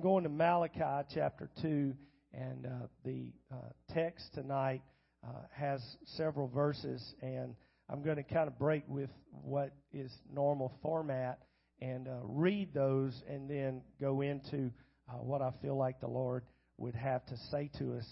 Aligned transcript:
I'm 0.00 0.04
going 0.04 0.24
to 0.24 0.30
Malachi 0.30 1.06
chapter 1.14 1.50
2, 1.60 1.94
and 2.32 2.64
uh, 2.64 2.86
the 3.04 3.34
uh, 3.52 3.56
text 3.92 4.32
tonight 4.32 4.80
uh, 5.22 5.42
has 5.54 5.82
several 6.16 6.48
verses, 6.48 7.14
and 7.20 7.54
I'm 7.86 8.02
going 8.02 8.16
to 8.16 8.22
kind 8.22 8.48
of 8.48 8.58
break 8.58 8.82
with 8.88 9.10
what 9.30 9.74
is 9.92 10.10
normal 10.32 10.72
format 10.80 11.40
and 11.82 12.08
uh, 12.08 12.12
read 12.22 12.72
those 12.72 13.12
and 13.28 13.50
then 13.50 13.82
go 14.00 14.22
into 14.22 14.70
uh, 15.06 15.18
what 15.18 15.42
I 15.42 15.50
feel 15.60 15.76
like 15.76 16.00
the 16.00 16.08
Lord 16.08 16.44
would 16.78 16.94
have 16.94 17.26
to 17.26 17.36
say 17.50 17.70
to 17.78 17.98
us 17.98 18.06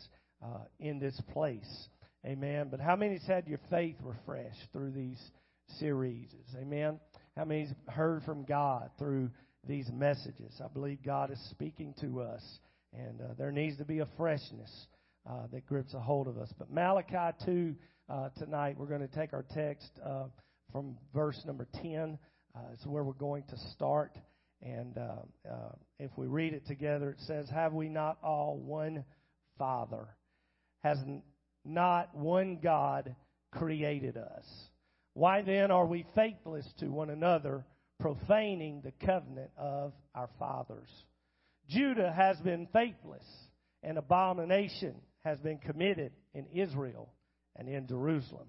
uh, 0.45 0.65
in 0.79 0.99
this 0.99 1.19
place. 1.33 1.89
Amen. 2.27 2.69
But 2.71 2.81
how 2.81 2.97
many's 2.97 3.27
had 3.27 3.49
your 3.49 3.61
faith 3.71 3.97
refreshed 4.03 4.69
through 4.75 4.91
these 4.91 5.23
series? 5.79 6.29
Amen. 6.61 7.01
How 7.35 7.47
many's 7.47 7.73
heard 7.87 8.25
from 8.25 8.45
God 8.45 8.91
through 8.99 9.31
these 9.67 9.91
messages? 9.93 10.61
I 10.63 10.69
believe 10.69 10.99
God 11.05 11.31
is 11.31 11.41
speaking 11.51 11.95
to 12.01 12.21
us, 12.21 12.43
and 12.93 13.21
uh, 13.21 13.35
there 13.37 13.53
needs 13.53 13.79
to 13.79 13.85
be 13.85 14.01
a 14.01 14.09
freshness 14.17 14.71
uh, 15.29 15.47
that 15.53 15.67
grips 15.67 15.95
a 15.95 16.01
hold 16.01 16.29
of 16.29 16.39
us. 16.39 16.51
But 16.59 16.71
Malachi 16.71 17.37
2 17.45 17.75
uh, 18.09 18.29
tonight, 18.39 18.77
we're 18.79 18.87
going 18.87 19.07
to 19.07 19.15
take 19.15 19.33
our 19.33 19.45
text 19.55 19.91
uh, 20.05 20.25
from 20.73 20.97
verse 21.15 21.41
number 21.47 21.67
10. 21.83 22.19
Uh, 22.55 22.61
it's 22.73 22.87
where 22.87 23.05
we're 23.05 23.13
going 23.13 23.45
to 23.51 23.59
start. 23.75 24.17
And 24.63 24.97
uh, 24.99 25.53
if 25.99 26.11
we 26.17 26.27
read 26.27 26.55
it 26.55 26.67
together, 26.67 27.11
it 27.11 27.21
says, 27.27 27.49
Have 27.51 27.73
we 27.73 27.89
not 27.89 28.19
all 28.23 28.57
one 28.57 29.05
Father? 29.59 30.09
Has 30.83 30.99
not 31.65 32.15
one 32.15 32.59
God 32.63 33.15
created 33.53 34.17
us? 34.17 34.45
Why 35.15 35.43
then 35.43 35.71
are 35.71 35.87
we 35.87 36.07
faithless 36.15 36.67
to 36.79 36.87
one 36.87 37.11
another, 37.11 37.65
profaning 37.99 38.83
the 38.83 39.07
covenant 39.07 39.51
of 39.57 39.93
our 40.15 40.29
fathers? 40.39 40.89
Judah 41.69 42.13
has 42.13 42.39
been 42.39 42.67
faithless, 42.73 43.25
and 43.83 43.99
abomination 43.99 44.95
has 45.25 45.39
been 45.41 45.59
committed 45.59 46.13
in 46.35 46.47
Israel 46.55 47.11
and 47.57 47.69
in 47.69 47.87
Jerusalem. 47.87 48.49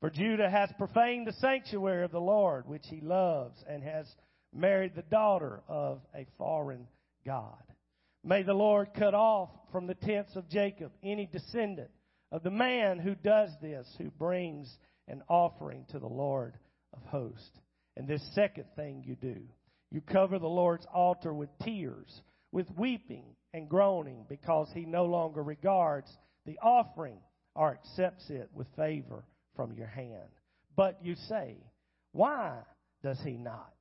For 0.00 0.10
Judah 0.10 0.50
has 0.50 0.70
profaned 0.78 1.26
the 1.26 1.32
sanctuary 1.34 2.04
of 2.04 2.10
the 2.10 2.20
Lord, 2.20 2.66
which 2.66 2.84
he 2.90 3.00
loves, 3.00 3.62
and 3.68 3.82
has 3.82 4.06
married 4.52 4.94
the 4.94 5.02
daughter 5.02 5.62
of 5.68 6.00
a 6.14 6.26
foreign 6.36 6.88
God. 7.24 7.62
May 8.24 8.42
the 8.42 8.52
Lord 8.52 8.88
cut 8.98 9.14
off 9.14 9.50
from 9.70 9.86
the 9.86 9.94
tents 9.94 10.36
of 10.36 10.48
Jacob 10.48 10.92
any 11.02 11.26
descendant 11.26 11.90
of 12.30 12.42
the 12.42 12.50
man 12.50 12.98
who 12.98 13.14
does 13.14 13.50
this, 13.60 13.86
who 13.98 14.10
brings 14.10 14.76
an 15.08 15.22
offering 15.28 15.84
to 15.90 15.98
the 15.98 16.06
Lord 16.06 16.58
of 16.92 17.02
hosts. 17.06 17.60
And 17.96 18.08
this 18.08 18.22
second 18.34 18.64
thing 18.74 19.04
you 19.06 19.16
do, 19.16 19.36
you 19.90 20.00
cover 20.00 20.38
the 20.38 20.46
Lord's 20.46 20.86
altar 20.92 21.34
with 21.34 21.50
tears, 21.62 22.22
with 22.50 22.66
weeping 22.76 23.24
and 23.52 23.68
groaning, 23.68 24.24
because 24.28 24.68
he 24.74 24.84
no 24.84 25.04
longer 25.04 25.42
regards 25.42 26.10
the 26.46 26.58
offering 26.62 27.18
or 27.54 27.72
accepts 27.72 28.30
it 28.30 28.48
with 28.54 28.66
favor 28.76 29.24
from 29.54 29.74
your 29.74 29.86
hand. 29.86 30.30
But 30.76 30.98
you 31.02 31.14
say, 31.28 31.56
Why 32.12 32.60
does 33.02 33.18
he 33.24 33.32
not? 33.32 33.74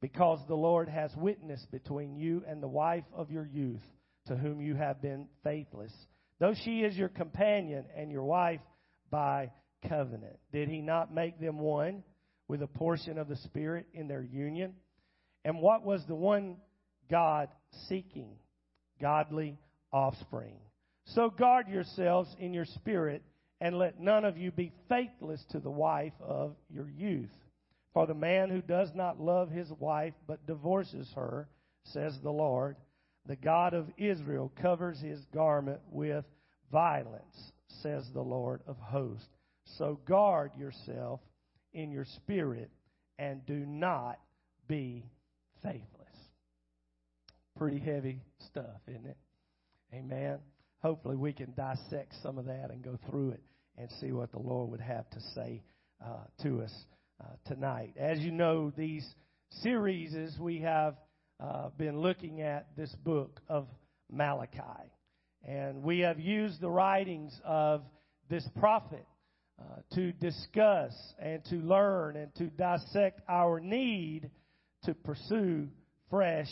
Because 0.00 0.38
the 0.46 0.54
Lord 0.54 0.88
has 0.88 1.10
witness 1.16 1.64
between 1.70 2.16
you 2.16 2.42
and 2.48 2.62
the 2.62 2.68
wife 2.68 3.04
of 3.12 3.30
your 3.30 3.46
youth, 3.46 3.82
to 4.28 4.36
whom 4.36 4.60
you 4.60 4.74
have 4.76 5.02
been 5.02 5.26
faithless, 5.44 5.92
though 6.38 6.54
she 6.64 6.80
is 6.80 6.96
your 6.96 7.08
companion 7.08 7.84
and 7.96 8.10
your 8.10 8.22
wife 8.22 8.60
by 9.10 9.50
covenant. 9.88 10.38
Did 10.52 10.68
he 10.68 10.80
not 10.80 11.12
make 11.12 11.40
them 11.40 11.58
one 11.58 12.04
with 12.48 12.62
a 12.62 12.66
portion 12.66 13.18
of 13.18 13.28
the 13.28 13.36
Spirit 13.36 13.86
in 13.92 14.08
their 14.08 14.22
union? 14.22 14.74
And 15.44 15.60
what 15.60 15.84
was 15.84 16.02
the 16.06 16.14
one 16.14 16.56
God 17.10 17.48
seeking? 17.88 18.36
Godly 19.00 19.58
offspring. 19.92 20.56
So 21.14 21.30
guard 21.30 21.68
yourselves 21.68 22.34
in 22.38 22.52
your 22.52 22.66
spirit, 22.66 23.22
and 23.60 23.78
let 23.78 23.98
none 24.00 24.24
of 24.24 24.36
you 24.36 24.50
be 24.50 24.72
faithless 24.88 25.42
to 25.50 25.58
the 25.58 25.70
wife 25.70 26.12
of 26.20 26.54
your 26.68 26.88
youth. 26.88 27.30
For 27.94 28.06
the 28.06 28.14
man 28.14 28.50
who 28.50 28.60
does 28.60 28.90
not 28.94 29.20
love 29.20 29.50
his 29.50 29.70
wife 29.78 30.14
but 30.26 30.46
divorces 30.46 31.10
her, 31.14 31.48
says 31.84 32.18
the 32.22 32.30
Lord, 32.30 32.76
the 33.26 33.36
God 33.36 33.74
of 33.74 33.88
Israel 33.96 34.52
covers 34.60 35.00
his 35.00 35.24
garment 35.32 35.80
with 35.90 36.24
violence, 36.70 37.52
says 37.82 38.04
the 38.12 38.20
Lord 38.20 38.60
of 38.66 38.76
hosts. 38.76 39.26
So 39.78 39.98
guard 40.06 40.52
yourself 40.58 41.20
in 41.72 41.90
your 41.90 42.04
spirit 42.04 42.70
and 43.18 43.44
do 43.46 43.64
not 43.66 44.18
be 44.66 45.04
faithless. 45.62 45.82
Pretty 47.56 47.78
heavy 47.78 48.22
stuff, 48.46 48.80
isn't 48.86 49.06
it? 49.06 49.16
Amen. 49.92 50.38
Hopefully, 50.82 51.16
we 51.16 51.32
can 51.32 51.52
dissect 51.56 52.14
some 52.22 52.38
of 52.38 52.44
that 52.44 52.70
and 52.70 52.82
go 52.84 52.98
through 53.10 53.30
it 53.30 53.42
and 53.76 53.88
see 54.00 54.12
what 54.12 54.30
the 54.30 54.38
Lord 54.38 54.70
would 54.70 54.80
have 54.80 55.08
to 55.10 55.20
say 55.34 55.62
uh, 56.04 56.24
to 56.42 56.62
us 56.62 56.72
uh, 57.20 57.24
tonight. 57.46 57.94
As 57.96 58.20
you 58.20 58.30
know, 58.30 58.72
these 58.76 59.06
series 59.62 60.14
we 60.38 60.60
have 60.60 60.94
uh, 61.40 61.70
been 61.76 62.00
looking 62.00 62.42
at 62.42 62.68
this 62.76 62.94
book 63.04 63.40
of 63.48 63.66
Malachi. 64.10 64.60
And 65.44 65.82
we 65.82 66.00
have 66.00 66.18
used 66.20 66.60
the 66.60 66.70
writings 66.70 67.32
of 67.44 67.82
this 68.28 68.46
prophet 68.58 69.06
uh, 69.60 69.94
to 69.94 70.12
discuss 70.12 70.92
and 71.18 71.44
to 71.46 71.56
learn 71.56 72.16
and 72.16 72.34
to 72.36 72.46
dissect 72.46 73.20
our 73.28 73.60
need 73.60 74.30
to 74.84 74.94
pursue 74.94 75.68
fresh 76.10 76.50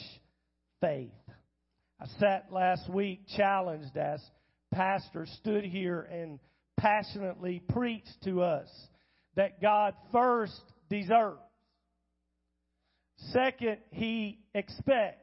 faith. 0.80 1.10
I 2.00 2.06
sat 2.18 2.46
last 2.50 2.90
week 2.90 3.20
challenged 3.36 3.96
as 3.96 4.20
pastor 4.72 5.26
stood 5.40 5.64
here 5.64 6.02
and 6.02 6.38
passionately 6.76 7.62
preached 7.70 8.22
to 8.24 8.42
us 8.42 8.68
that 9.36 9.62
God 9.62 9.94
first 10.12 10.60
deserves. 10.90 11.40
Second, 13.32 13.78
He 13.90 14.40
expects. 14.54 15.22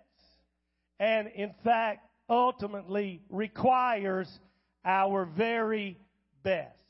And 1.00 1.28
in 1.36 1.54
fact, 1.64 2.08
ultimately 2.30 3.22
requires 3.30 4.30
our 4.86 5.26
very 5.26 5.98
best. 6.44 6.83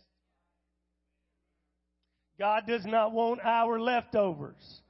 God 2.39 2.63
does 2.67 2.85
not 2.85 3.11
want 3.11 3.41
our 3.43 3.79
leftovers. 3.79 4.81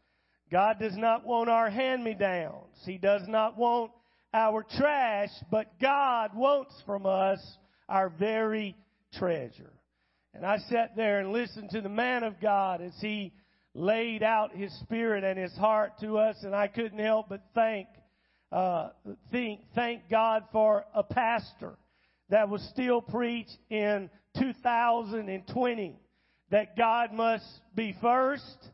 God 0.52 0.80
does 0.80 0.96
not 0.96 1.26
want 1.26 1.50
our 1.50 1.70
hand 1.70 2.04
me 2.04 2.14
downs. 2.14 2.78
He 2.86 2.98
does 2.98 3.24
not 3.28 3.58
want 3.58 3.92
our 4.34 4.64
trash, 4.78 5.30
but 5.52 5.80
God 5.80 6.31
wants 6.36 6.74
from 6.86 7.06
us 7.06 7.40
our 7.90 8.09
very 8.09 8.76
treasure. 9.14 9.74
And 10.34 10.46
I 10.46 10.58
sat 10.70 10.96
there 10.96 11.20
and 11.20 11.31
listened 11.31 11.72
to 11.72 11.81
the 11.81 11.90
man 11.90 12.24
of 12.24 12.40
God 12.40 12.81
as 12.81 12.94
he 13.02 13.34
laid 13.75 14.24
out 14.24 14.56
his 14.56 14.72
spirit 14.80 15.24
and 15.24 15.38
his 15.38 15.56
heart 15.56 15.94
to 16.02 16.18
us, 16.18 16.38
and 16.44 16.56
I 16.56 16.68
couldn't 16.68 17.00
help 17.00 17.30
but 17.30 17.42
thank, 17.54 17.88
uh, 18.52 18.90
think, 19.31 19.62
thank 19.75 20.10
God 20.10 20.44
for 20.52 20.86
a 20.94 21.04
pastor 21.04 21.78
that 22.30 22.50
was 22.50 22.62
still 22.70 23.02
preached 23.02 23.58
in 23.70 24.10
2020 24.40 26.00
that 26.53 26.78
God 26.78 27.12
must 27.12 27.46
be 27.74 27.96
first, 28.00 28.69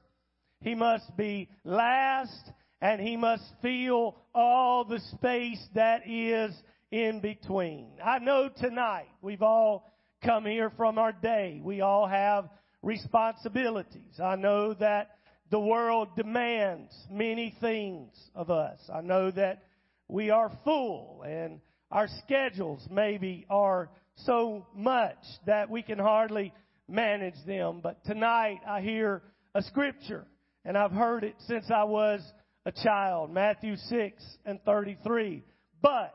He 0.60 0.76
must 0.76 1.16
be 1.16 1.48
last, 1.64 2.52
and 2.82 3.00
He 3.00 3.16
must 3.16 3.44
fill 3.62 4.18
all 4.36 4.84
the 4.84 5.00
space 5.16 5.66
that 5.76 6.02
is 6.06 6.54
in 6.92 7.22
between. 7.22 7.88
I 8.04 8.20
know 8.20 8.50
tonight 8.50 9.08
we've 9.22 9.42
all 9.42 9.94
come 10.26 10.46
here 10.46 10.74
from 10.76 10.98
our 10.98 11.14
day. 11.14 11.62
We 11.64 11.80
all 11.80 12.06
have 12.06 12.50
responsibilities. 12.84 14.20
I 14.22 14.36
know 14.36 14.74
that 14.74 15.12
the 15.50 15.60
world 15.62 16.10
demands 16.18 16.92
many 17.10 17.56
things 17.62 18.12
of 18.36 18.52
us. 18.52 18.78
I 18.94 19.00
know 19.00 19.32
that 19.32 19.64
we 20.10 20.32
are 20.32 20.52
full 20.66 21.24
and 21.26 21.62
our 21.92 22.10
schedules 22.26 22.86
maybe 22.92 23.46
are 23.50 23.90
so 24.26 24.68
much 24.76 25.16
that 25.46 25.70
we 25.70 25.82
can 25.82 25.98
hardly 25.98 26.54
manage 26.90 27.36
them. 27.46 27.82
But 27.82 28.04
tonight 28.06 28.60
I 28.68 28.82
hear 28.82 29.22
a 29.56 29.62
scripture, 29.62 30.26
and 30.66 30.78
I've 30.78 30.92
heard 30.92 31.24
it 31.24 31.36
since 31.48 31.66
I 31.74 31.84
was 31.84 32.22
a 32.66 32.72
child. 32.72 33.32
Matthew 33.32 33.76
6 33.76 34.24
and 34.46 34.62
33. 34.64 35.44
But 35.82 36.14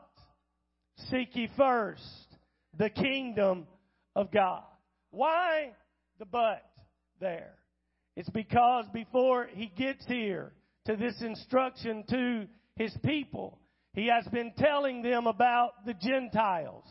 seek 1.09 1.35
ye 1.35 1.49
first 1.57 2.03
the 2.77 2.89
kingdom 2.89 3.67
of 4.15 4.31
God. 4.31 4.63
Why 5.11 5.71
the 6.19 6.25
but 6.25 6.63
there? 7.19 7.55
It's 8.15 8.29
because 8.29 8.85
before 8.93 9.47
he 9.53 9.67
gets 9.75 10.05
here 10.07 10.53
to 10.85 10.95
this 10.95 11.21
instruction 11.21 12.03
to 12.09 12.47
his 12.75 12.95
people, 13.03 13.59
he 13.93 14.07
has 14.07 14.25
been 14.31 14.53
telling 14.57 15.01
them 15.01 15.27
about 15.27 15.85
the 15.85 15.93
Gentiles. 15.93 16.85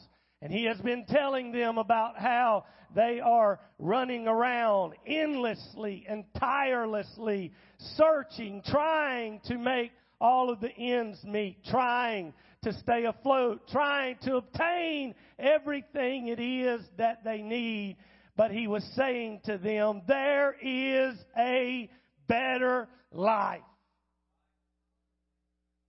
And 0.45 0.53
he 0.53 0.65
has 0.65 0.77
been 0.77 1.07
telling 1.07 1.53
them 1.53 1.79
about 1.79 2.19
how 2.19 2.67
they 2.95 3.19
are 3.19 3.59
running 3.79 4.29
around 4.29 4.93
endlessly 5.07 6.05
and 6.07 6.23
tirelessly 6.39 7.51
searching, 7.97 8.61
trying 8.67 9.41
to 9.47 9.57
make 9.57 9.91
all 10.21 10.51
of 10.51 10.61
the 10.61 10.71
ends 10.71 11.25
meet, 11.25 11.65
trying 11.65 12.35
to 12.63 12.75
stay 12.75 13.07
afloat, 13.07 13.67
trying 13.69 14.19
to 14.25 14.37
obtain 14.37 15.15
everything 15.39 16.29
it 16.29 16.39
is 16.39 16.83
that 16.99 17.25
they 17.25 17.41
need. 17.41 17.97
But 18.37 18.51
he 18.51 18.67
was 18.67 18.85
saying 18.97 19.41
to 19.47 19.57
them, 19.57 20.03
there 20.07 20.55
is 20.61 21.15
a 21.39 21.89
better 22.29 22.87
life. 23.11 23.63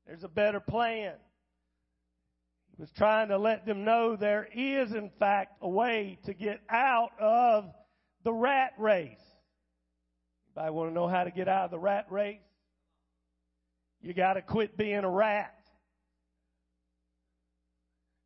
There's 0.07 0.23
a 0.23 0.29
better 0.29 0.61
plan. 0.61 1.15
Was 2.77 2.89
trying 2.97 3.29
to 3.29 3.37
let 3.37 3.65
them 3.65 3.85
know 3.85 4.17
there 4.17 4.49
is, 4.53 4.91
in 4.91 5.09
fact, 5.17 5.53
a 5.61 5.69
way 5.69 6.19
to 6.25 6.33
get 6.33 6.59
out 6.69 7.11
of 7.19 7.65
the 8.25 8.33
rat 8.33 8.73
race. 8.77 9.17
Anybody 10.57 10.73
want 10.73 10.89
to 10.89 10.93
know 10.93 11.07
how 11.07 11.23
to 11.23 11.31
get 11.31 11.47
out 11.47 11.65
of 11.65 11.71
the 11.71 11.79
rat 11.79 12.07
race? 12.09 12.39
You 14.01 14.13
got 14.13 14.33
to 14.33 14.41
quit 14.41 14.77
being 14.77 15.05
a 15.05 15.09
rat. 15.09 15.55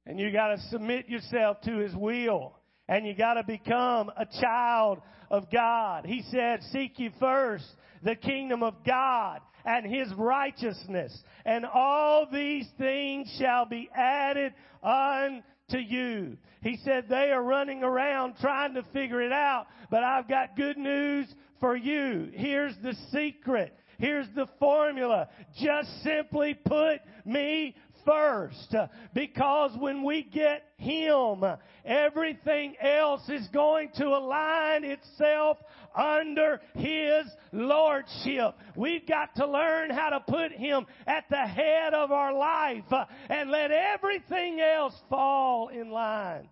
And 0.07 0.19
you 0.19 0.31
got 0.31 0.47
to 0.47 0.57
submit 0.71 1.07
yourself 1.09 1.61
to 1.65 1.77
His 1.77 1.93
will. 1.95 2.55
And 2.87 3.05
you 3.05 3.13
got 3.13 3.35
to 3.35 3.43
become 3.43 4.09
a 4.17 4.25
child 4.41 4.99
of 5.29 5.51
God. 5.51 6.07
He 6.07 6.23
said, 6.31 6.61
seek 6.71 6.97
ye 6.97 7.11
first 7.19 7.65
the 8.03 8.15
kingdom 8.15 8.63
of 8.63 8.83
God 8.83 9.41
and 9.69 9.85
his 9.85 10.11
righteousness, 10.15 11.15
and 11.45 11.63
all 11.63 12.27
these 12.31 12.67
things 12.79 13.31
shall 13.39 13.65
be 13.65 13.87
added 13.93 14.51
unto 14.81 15.77
you. 15.77 16.37
He 16.63 16.77
said 16.83 17.05
they 17.07 17.29
are 17.31 17.43
running 17.43 17.83
around 17.83 18.33
trying 18.41 18.73
to 18.73 18.83
figure 18.91 19.21
it 19.21 19.31
out, 19.31 19.67
but 19.91 20.03
I've 20.03 20.27
got 20.27 20.57
good 20.57 20.77
news 20.79 21.27
for 21.59 21.77
you. 21.77 22.31
Here's 22.33 22.73
the 22.81 22.95
secret. 23.11 23.77
Here's 23.99 24.27
the 24.33 24.47
formula. 24.57 25.29
Just 25.61 26.01
simply 26.01 26.55
put 26.65 27.01
me 27.23 27.75
first. 28.09 28.73
Uh, 28.73 28.87
because 29.13 29.71
when 29.77 30.03
we 30.03 30.23
get 30.23 30.63
Him, 30.77 31.43
everything 31.85 32.75
else 32.81 33.27
is 33.29 33.47
going 33.49 33.89
to 33.97 34.07
align 34.07 34.83
itself 34.83 35.57
under 35.95 36.59
His 36.73 37.25
Lordship. 37.51 38.55
We've 38.75 39.07
got 39.07 39.35
to 39.35 39.47
learn 39.47 39.91
how 39.91 40.09
to 40.09 40.19
put 40.21 40.51
Him 40.51 40.85
at 41.05 41.25
the 41.29 41.45
head 41.45 41.93
of 41.93 42.11
our 42.11 42.33
life 42.33 42.91
uh, 42.91 43.05
and 43.29 43.51
let 43.51 43.71
everything 43.71 44.59
else 44.59 44.95
fall 45.09 45.67
in 45.67 45.91
line 45.91 46.49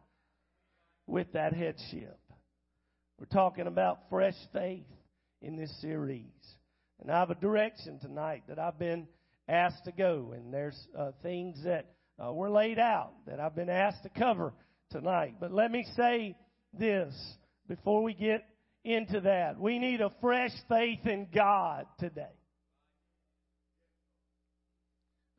with 1.07 1.31
that 1.33 1.53
headship. 1.53 2.19
We're 3.19 3.25
talking 3.25 3.65
about 3.65 4.09
fresh 4.09 4.37
faith 4.53 4.85
in 5.41 5.55
this 5.55 5.73
series. 5.81 6.23
And 7.01 7.11
I 7.11 7.19
have 7.19 7.31
a 7.31 7.35
direction 7.35 7.99
tonight 7.99 8.43
that 8.47 8.59
I've 8.59 8.77
been 8.77 9.07
asked 9.47 9.85
to 9.85 9.91
go, 9.91 10.33
and 10.35 10.53
there's 10.53 10.77
uh, 10.97 11.11
things 11.23 11.63
that 11.63 11.85
uh, 12.23 12.33
were 12.33 12.49
laid 12.49 12.79
out 12.79 13.13
that 13.27 13.39
I've 13.39 13.55
been 13.55 13.69
asked 13.69 14.03
to 14.03 14.09
cover 14.09 14.53
tonight. 14.91 15.35
But 15.39 15.51
let 15.51 15.71
me 15.71 15.85
say 15.95 16.35
this 16.77 17.13
before 17.67 18.03
we 18.03 18.13
get 18.13 18.45
into 18.83 19.21
that. 19.21 19.59
We 19.59 19.79
need 19.79 20.01
a 20.01 20.11
fresh 20.21 20.51
faith 20.69 21.05
in 21.05 21.27
God 21.33 21.85
today. 21.99 22.23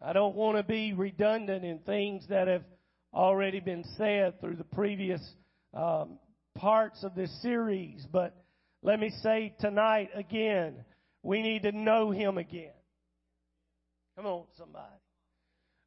I 0.00 0.12
don't 0.12 0.36
want 0.36 0.56
to 0.56 0.62
be 0.62 0.92
redundant 0.92 1.64
in 1.64 1.80
things 1.80 2.24
that 2.28 2.46
have 2.46 2.64
already 3.12 3.58
been 3.60 3.84
said 3.96 4.40
through 4.40 4.56
the 4.56 4.64
previous 4.64 5.20
um, 5.74 6.18
parts 6.54 7.02
of 7.02 7.14
this 7.14 7.30
series, 7.42 8.06
but 8.12 8.34
let 8.82 9.00
me 9.00 9.10
say 9.22 9.54
tonight 9.60 10.10
again, 10.14 10.84
we 11.22 11.42
need 11.42 11.64
to 11.64 11.72
know 11.72 12.10
Him 12.10 12.38
again. 12.38 12.70
Come 14.18 14.26
on, 14.26 14.44
somebody. 14.58 14.96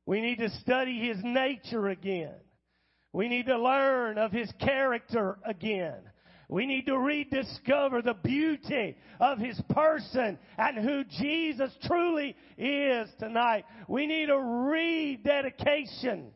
We 0.05 0.21
need 0.21 0.37
to 0.37 0.49
study 0.61 1.05
His 1.05 1.17
nature 1.21 1.89
again. 1.89 2.33
We 3.11 3.27
need 3.27 3.47
to 3.47 3.57
learn 3.57 4.17
of 4.17 4.31
His 4.31 4.49
character 4.57 5.37
again. 5.43 5.97
We 6.47 6.65
need 6.65 6.85
to 6.85 6.97
rediscover 6.97 8.01
the 8.01 8.13
beauty 8.13 8.95
of 9.19 9.37
His 9.37 9.61
person 9.71 10.39
and 10.57 10.77
who 10.77 11.03
Jesus 11.03 11.73
truly 11.83 12.37
is 12.57 13.09
tonight. 13.19 13.65
We 13.89 14.07
need 14.07 14.29
a 14.29 14.39
rededication 14.39 16.31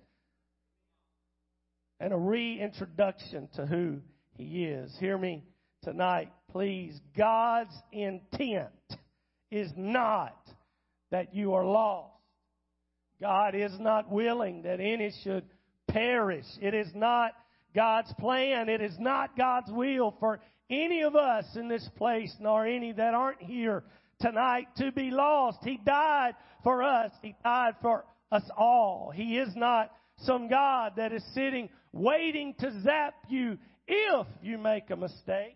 and 2.02 2.12
a 2.12 2.18
reintroduction 2.18 3.48
to 3.56 3.66
who 3.66 4.02
He 4.34 4.66
is. 4.66 4.94
Hear 5.00 5.18
me 5.18 5.46
tonight, 5.82 6.34
please. 6.52 7.00
God's 7.16 7.82
intent 7.94 8.74
is 9.50 9.72
not 9.78 10.45
that 11.16 11.34
you 11.34 11.54
are 11.54 11.64
lost. 11.64 12.12
God 13.22 13.56
is 13.56 13.72
not 13.80 14.12
willing 14.12 14.64
that 14.64 14.82
any 14.82 15.14
should 15.24 15.46
perish. 15.88 16.44
It 16.62 16.74
is 16.74 16.90
not 16.94 17.32
God's 17.74 18.14
plan. 18.20 18.68
It 18.68 18.82
is 18.82 18.98
not 19.00 19.38
God's 19.38 19.72
will 19.72 20.14
for 20.20 20.42
any 20.70 21.04
of 21.04 21.16
us 21.16 21.46
in 21.56 21.70
this 21.70 21.88
place, 21.96 22.36
nor 22.42 22.68
any 22.68 22.92
that 22.92 23.14
aren't 23.14 23.42
here 23.42 23.86
tonight 24.20 24.68
to 24.76 24.92
be 24.92 25.10
lost. 25.10 25.60
He 25.64 25.80
died 25.86 26.34
for 26.66 26.84
us. 26.84 27.14
He 27.22 27.34
died 27.46 27.76
for 27.82 28.04
us 28.30 28.44
all. 28.58 29.14
He 29.16 29.38
is 29.38 29.56
not 29.56 29.92
some 30.18 30.50
God 30.50 30.96
that 30.98 31.14
is 31.14 31.24
sitting 31.34 31.70
waiting 31.94 32.56
to 32.60 32.82
zap 32.82 33.14
you 33.30 33.58
if 33.88 34.28
you 34.44 34.58
make 34.58 34.90
a 34.90 34.98
mistake. 34.98 35.56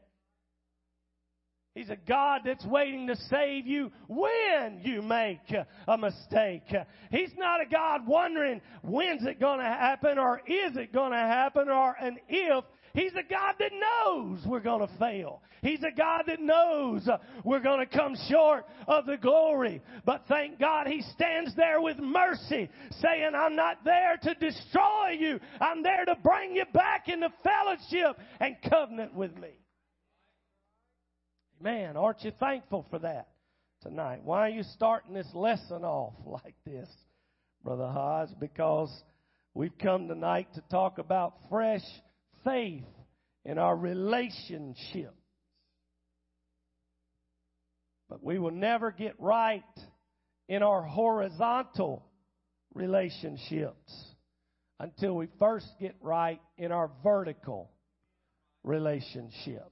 He's 1.80 1.90
a 1.90 1.96
God 1.96 2.42
that's 2.44 2.66
waiting 2.66 3.08
to 3.08 3.16
save 3.30 3.66
you 3.66 3.90
when 4.10 4.82
you 4.84 5.02
make 5.02 5.40
a 5.88 5.98
mistake. 5.98 6.66
He's 7.10 7.32
not 7.38 7.62
a 7.62 7.66
God 7.66 8.06
wondering 8.06 8.60
when's 8.82 9.26
it 9.26 9.40
going 9.40 9.60
to 9.60 9.66
happen 9.66 10.20
or 10.20 10.42
is 10.46 10.76
it 10.76 10.92
going 10.92 11.14
to 11.14 11.18
happen 11.18 11.70
or 11.70 11.96
an 11.98 12.18
if. 12.28 12.66
He's 12.94 13.14
a 13.14 13.24
God 13.24 13.54
that 13.60 13.72
knows 13.72 14.40
we're 14.46 14.60
going 14.60 14.86
to 14.86 14.94
fail. 14.98 15.42
He's 15.62 15.82
a 15.84 15.96
God 15.96 16.24
that 16.28 16.42
knows 16.42 17.08
we're 17.46 17.62
going 17.62 17.80
to 17.80 17.98
come 17.98 18.18
short 18.28 18.66
of 18.86 19.06
the 19.06 19.16
glory. 19.16 19.82
But 20.06 20.26
thank 20.28 20.60
God 20.60 20.86
He 20.86 21.02
stands 21.14 21.56
there 21.56 21.80
with 21.80 21.98
mercy 21.98 22.68
saying, 23.00 23.32
I'm 23.34 23.56
not 23.56 23.86
there 23.86 24.18
to 24.22 24.34
destroy 24.34 25.12
you. 25.18 25.40
I'm 25.62 25.82
there 25.82 26.04
to 26.04 26.18
bring 26.22 26.58
you 26.58 26.66
back 26.74 27.08
into 27.08 27.30
fellowship 27.42 28.18
and 28.42 28.58
covenant 28.70 29.14
with 29.14 29.34
me. 29.38 29.52
Man, 31.62 31.98
aren't 31.98 32.24
you 32.24 32.32
thankful 32.40 32.86
for 32.90 33.00
that 33.00 33.28
tonight? 33.82 34.22
Why 34.24 34.48
are 34.48 34.50
you 34.50 34.64
starting 34.76 35.14
this 35.14 35.28
lesson 35.34 35.84
off 35.84 36.14
like 36.26 36.56
this, 36.66 36.88
Brother 37.64 37.88
Hodge? 37.88 38.30
Because 38.40 38.90
we've 39.54 39.78
come 39.78 40.08
tonight 40.08 40.48
to 40.56 40.62
talk 40.72 41.00
about 41.00 41.34
fresh 41.50 41.84
faith 42.46 42.84
in 43.44 43.58
our 43.58 43.76
relationships. 43.76 45.14
But 48.10 48.24
we 48.24 48.40
will 48.40 48.52
never 48.52 48.92
get 48.92 49.16
right 49.20 49.64
in 50.48 50.64
our 50.64 50.82
horizontal 50.82 52.04
relationships 52.74 53.92
until 54.80 55.14
we 55.16 55.28
first 55.40 55.68
get 55.80 55.96
right 56.02 56.42
in 56.58 56.72
our 56.72 56.90
vertical 57.04 57.70
relationship. 58.64 59.70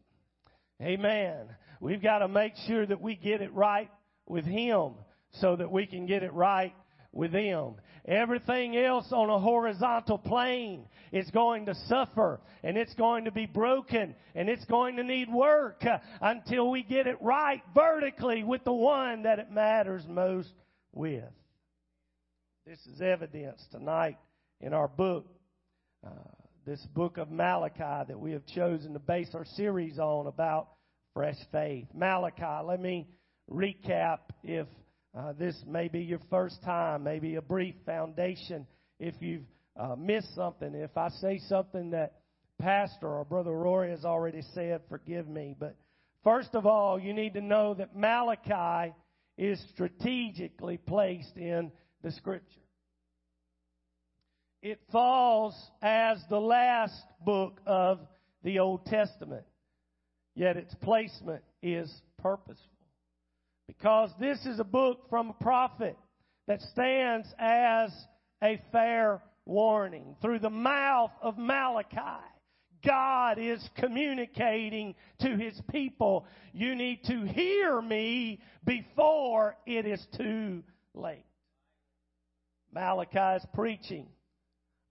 Amen. 0.82 1.48
We've 1.80 2.02
got 2.02 2.20
to 2.20 2.28
make 2.28 2.54
sure 2.68 2.86
that 2.86 3.02
we 3.02 3.16
get 3.16 3.42
it 3.42 3.54
right 3.54 3.90
with 4.28 4.46
Him 4.46 4.94
so 5.34 5.56
that 5.56 5.72
we 5.72 5.86
can 5.86 6.06
get 6.06 6.24
it 6.24 6.34
right 6.34 6.74
with 7.12 7.32
them. 7.32 7.76
Everything 8.06 8.78
else 8.78 9.08
on 9.12 9.30
a 9.30 9.40
horizontal 9.40 10.18
plane 10.18 10.88
is 11.12 11.30
going 11.32 11.66
to 11.66 11.76
suffer 11.88 12.40
and 12.64 12.78
it's 12.78 12.94
going 12.94 13.26
to 13.26 13.32
be 13.32 13.46
broken 13.46 14.16
and 14.34 14.48
it's 14.48 14.64
going 14.66 14.96
to 14.96 15.04
need 15.04 15.30
work 15.30 15.84
until 16.22 16.72
we 16.72 16.84
get 16.84 17.06
it 17.06 17.22
right 17.22 17.62
vertically 17.76 18.44
with 18.44 18.64
the 18.64 18.74
one 18.74 19.24
that 19.24 19.40
it 19.40 19.52
matters 19.52 20.04
most 20.08 20.54
with. 20.94 21.24
This 22.66 22.80
is 22.94 23.02
evidence 23.02 23.62
tonight 23.72 24.18
in 24.62 24.74
our 24.74 24.88
book, 24.88 25.26
uh, 26.06 26.10
this 26.66 26.86
book 26.94 27.18
of 27.18 27.30
Malachi 27.30 28.06
that 28.08 28.20
we 28.20 28.32
have 28.32 28.46
chosen 28.46 28.94
to 28.94 29.00
base 29.00 29.30
our 29.34 29.46
series 29.56 30.00
on 30.00 30.28
about 30.28 30.70
fresh 31.14 31.38
faith. 31.52 31.88
Malachi, 31.94 32.66
let 32.66 32.80
me 32.80 33.08
recap 33.52 34.20
if 34.44 34.68
uh, 35.18 35.34
this 35.34 35.56
may 35.68 35.88
be 35.88 36.02
your 36.02 36.20
first 36.30 36.62
time, 36.64 37.04
maybe 37.04 37.36
a 37.36 37.42
brief 37.42 37.76
foundation. 37.86 38.68
If 39.00 39.16
you've 39.20 39.46
uh, 39.76 39.96
missed 39.98 40.34
something, 40.36 40.74
if 40.76 40.96
I 40.98 41.10
say 41.10 41.40
something 41.48 41.92
that 41.92 42.14
Pastor 42.60 43.08
or 43.08 43.26
Brother 43.26 43.52
Rory 43.52 43.92
has 43.92 44.06
already 44.06 44.42
said, 44.54 44.82
forgive 44.90 45.28
me. 45.28 45.56
But 45.58 45.76
first 46.24 46.50
of 46.54 46.66
all, 46.66 47.00
you 47.00 47.14
need 47.14 47.34
to 47.36 47.42
know 47.42 47.74
that 47.76 47.96
Malachi 47.96 48.94
is 49.38 49.62
strategically 49.74 50.78
placed 50.78 51.38
in 51.38 51.72
the 52.04 52.12
Scripture. 52.12 52.62
It 54.64 54.82
falls 54.92 55.56
as 55.82 56.18
the 56.30 56.40
last 56.40 57.00
book 57.24 57.60
of 57.66 58.00
the 58.44 58.60
Old 58.60 58.86
Testament, 58.86 59.46
yet 60.38 60.56
its 60.56 60.74
placement 60.76 61.44
is 61.64 61.92
purposeful. 62.20 62.56
Because 63.68 64.12
this 64.20 64.38
is 64.46 64.60
a 64.60 64.64
book 64.64 65.10
from 65.10 65.32
a 65.32 65.44
prophet 65.44 65.98
that 66.48 66.62
stands 66.62 67.28
as 67.40 67.92
a 68.42 68.62
fair 68.72 69.22
warning. 69.46 70.16
Through 70.22 70.40
the 70.40 70.50
mouth 70.52 71.12
of 71.24 71.40
Malachi, 71.40 72.24
God 72.86 73.40
is 73.40 73.68
communicating 73.78 74.94
to 75.22 75.36
his 75.36 75.60
people, 75.72 76.26
you 76.54 76.76
need 76.76 77.04
to 77.06 77.26
hear 77.26 77.82
me 77.82 78.40
before 78.64 79.58
it 79.66 79.88
is 79.88 80.06
too 80.16 80.64
late. 80.94 81.26
Malachi 82.72 83.38
is 83.38 83.46
preaching, 83.56 84.06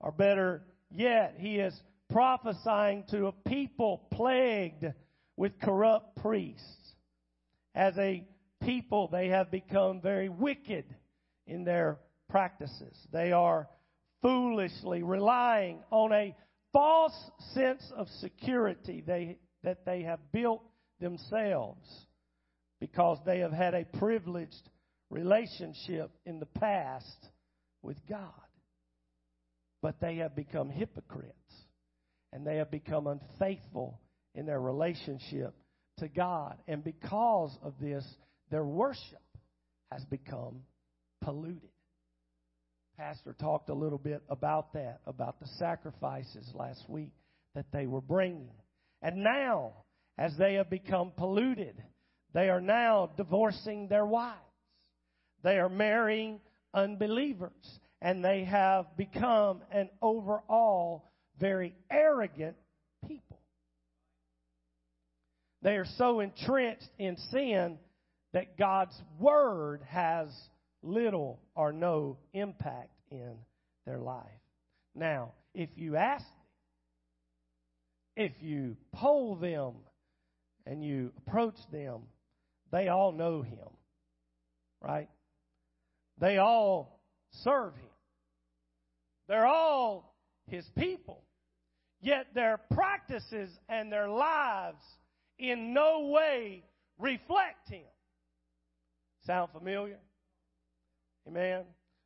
or 0.00 0.10
better 0.10 0.62
yet, 0.90 1.36
he 1.38 1.56
is 1.60 1.72
prophesying 2.10 3.04
to 3.10 3.28
a 3.28 3.32
people 3.48 4.02
plagued 4.12 4.84
with 5.37 5.61
corrupt 5.61 6.16
priests. 6.16 6.95
As 7.75 7.97
a 7.99 8.25
people, 8.62 9.09
they 9.09 9.28
have 9.28 9.50
become 9.50 10.00
very 10.00 10.28
wicked 10.28 10.87
in 11.47 11.64
their 11.64 11.99
practices. 12.28 12.97
They 13.12 13.33
are 13.33 13.69
foolishly 14.23 15.02
relying 15.02 15.83
on 15.90 16.12
a 16.12 16.35
false 16.73 17.31
sense 17.55 17.83
of 17.97 18.09
security 18.21 19.02
they, 19.07 19.38
that 19.62 19.85
they 19.85 20.02
have 20.02 20.21
built 20.33 20.62
themselves 21.00 21.87
because 22.81 23.19
they 23.25 23.40
have 23.40 23.52
had 23.52 23.75
a 23.75 23.85
privileged 23.99 24.71
relationship 25.11 26.11
in 26.25 26.40
the 26.40 26.47
past 26.47 27.28
with 27.83 27.97
God. 28.09 28.33
But 29.83 30.00
they 30.00 30.16
have 30.16 30.35
become 30.35 30.69
hypocrites 30.69 31.33
and 32.33 32.47
they 32.47 32.57
have 32.57 32.71
become 32.71 33.07
unfaithful 33.07 34.00
in 34.37 34.47
their 34.47 34.61
relationship 34.61 35.55
to 35.99 36.09
God. 36.09 36.57
And 36.69 36.85
because 36.85 37.57
of 37.62 37.75
this, 37.81 38.05
their 38.50 38.64
worship 38.64 39.23
has 39.90 40.05
become 40.05 40.62
polluted. 41.23 41.71
Pastor 42.97 43.35
talked 43.38 43.69
a 43.69 43.75
little 43.75 43.99
bit 43.99 44.23
about 44.28 44.73
that, 44.75 45.00
about 45.07 45.40
the 45.40 45.49
sacrifices 45.59 46.50
last 46.55 46.88
week 46.88 47.12
that 47.55 47.66
they 47.73 47.87
were 47.87 48.00
bringing. 48.00 48.50
And 49.02 49.23
now, 49.23 49.73
as 50.19 50.33
they 50.38 50.55
have 50.55 50.71
become 50.71 51.12
polluted, 51.16 51.83
they 52.33 52.49
are 52.49 52.61
now 52.61 53.11
divorcing 53.16 53.88
their 53.88 54.07
wives. 54.07 54.40
They 55.43 55.59
are 55.59 55.69
marrying 55.69 56.40
unbelievers. 56.73 57.81
And 58.00 58.25
they 58.25 58.45
have 58.45 58.97
become 58.97 59.62
an 59.71 59.88
overall 60.02 61.05
very 61.38 61.75
arrogant 61.90 62.57
people. 63.07 63.38
They 65.66 65.76
are 65.78 65.87
so 65.99 66.20
entrenched 66.20 66.88
in 66.96 67.16
sin 67.32 67.78
that 68.32 68.56
God's 68.56 68.94
Word 69.18 69.82
has 69.88 70.28
little 70.80 71.40
or 71.56 71.73
no 71.73 72.18
impact 72.32 72.92
in 73.11 73.32
their 73.85 73.99
life. 73.99 74.23
Now, 74.94 75.32
if 75.54 75.70
you 75.75 75.96
ask 75.96 76.25
them, 76.25 78.26
if 78.26 78.32
you 78.40 78.76
poll 78.92 79.35
them 79.35 79.73
and 80.66 80.85
you 80.85 81.11
approach 81.26 81.58
them, 81.73 82.02
they 82.70 82.87
all 82.87 83.11
know 83.11 83.42
him. 83.42 83.66
Right? 84.80 85.08
They 86.20 86.38
all 86.38 87.00
serve 87.42 87.75
him. 87.75 87.90
They're 89.26 89.49
all 89.49 90.14
his 90.46 90.64
people. 90.78 91.25
Yet 92.00 92.28
their 92.37 92.61
practices 92.70 93.50
and 93.68 93.90
their 93.90 94.08
lives 94.08 94.78
in 95.38 95.73
no 95.75 96.09
way 96.09 96.64
reflect 96.99 97.69
him. 97.69 97.85
Sound 99.26 99.50
familiar? 99.50 99.99
Amen. 101.26 101.64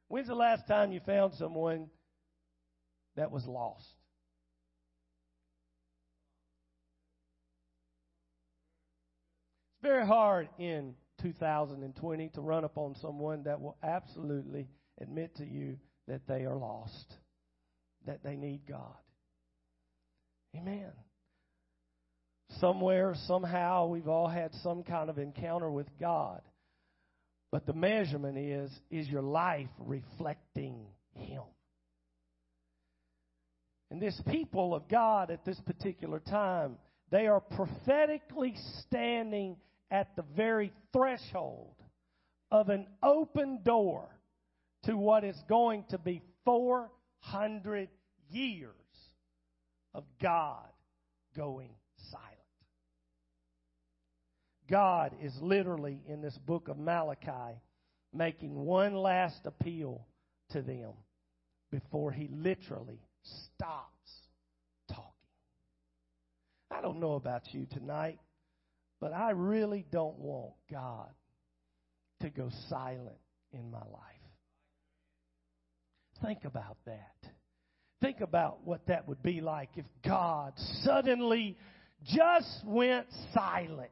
When's 0.08 0.28
the 0.28 0.34
last 0.34 0.66
time 0.66 0.92
you 0.92 1.00
found 1.00 1.34
someone 1.34 1.88
that 3.16 3.30
was 3.30 3.46
lost? 3.46 3.86
It's 9.74 9.82
very 9.82 10.06
hard 10.06 10.48
in 10.58 10.94
2020 11.22 12.28
to 12.30 12.40
run 12.40 12.64
upon 12.64 12.94
someone 12.96 13.44
that 13.44 13.60
will 13.60 13.76
absolutely 13.82 14.68
admit 15.00 15.36
to 15.36 15.44
you 15.44 15.78
that 16.08 16.26
they 16.26 16.44
are 16.44 16.56
lost, 16.56 17.14
that 18.06 18.22
they 18.24 18.36
need 18.36 18.62
God. 18.66 18.96
Amen. 20.56 20.90
Somewhere, 22.58 23.14
somehow, 23.26 23.86
we've 23.86 24.08
all 24.08 24.28
had 24.28 24.52
some 24.62 24.82
kind 24.82 25.08
of 25.08 25.18
encounter 25.18 25.70
with 25.70 25.86
God. 25.98 26.40
But 27.52 27.66
the 27.66 27.72
measurement 27.72 28.38
is 28.38 28.70
is 28.90 29.08
your 29.08 29.22
life 29.22 29.68
reflecting 29.78 30.86
Him? 31.14 31.42
And 33.90 34.00
this 34.00 34.20
people 34.30 34.74
of 34.74 34.88
God 34.88 35.30
at 35.30 35.44
this 35.44 35.60
particular 35.66 36.20
time, 36.20 36.76
they 37.10 37.26
are 37.26 37.40
prophetically 37.40 38.54
standing 38.86 39.56
at 39.90 40.14
the 40.14 40.24
very 40.36 40.72
threshold 40.92 41.74
of 42.52 42.68
an 42.68 42.86
open 43.02 43.60
door 43.64 44.08
to 44.84 44.96
what 44.96 45.24
is 45.24 45.36
going 45.48 45.84
to 45.90 45.98
be 45.98 46.22
400 46.44 47.88
years 48.30 48.74
of 49.92 50.04
God 50.22 50.68
going. 51.36 51.70
God 54.70 55.16
is 55.20 55.36
literally 55.42 56.00
in 56.06 56.22
this 56.22 56.38
book 56.46 56.68
of 56.68 56.78
Malachi 56.78 57.60
making 58.14 58.54
one 58.54 58.94
last 58.94 59.40
appeal 59.44 60.06
to 60.50 60.62
them 60.62 60.92
before 61.72 62.12
he 62.12 62.28
literally 62.32 63.00
stops 63.22 64.10
talking. 64.88 65.10
I 66.70 66.80
don't 66.80 67.00
know 67.00 67.14
about 67.14 67.52
you 67.52 67.66
tonight, 67.72 68.20
but 69.00 69.12
I 69.12 69.30
really 69.30 69.84
don't 69.90 70.18
want 70.18 70.52
God 70.70 71.10
to 72.20 72.30
go 72.30 72.50
silent 72.68 73.18
in 73.52 73.70
my 73.70 73.78
life. 73.78 74.20
Think 76.22 76.44
about 76.44 76.76
that. 76.86 77.30
Think 78.00 78.20
about 78.20 78.64
what 78.64 78.86
that 78.86 79.08
would 79.08 79.22
be 79.22 79.40
like 79.40 79.70
if 79.76 79.86
God 80.04 80.52
suddenly 80.84 81.56
just 82.04 82.62
went 82.64 83.06
silent 83.34 83.90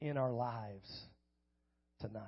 in 0.00 0.16
our 0.16 0.32
lives 0.32 0.88
tonight. 2.00 2.22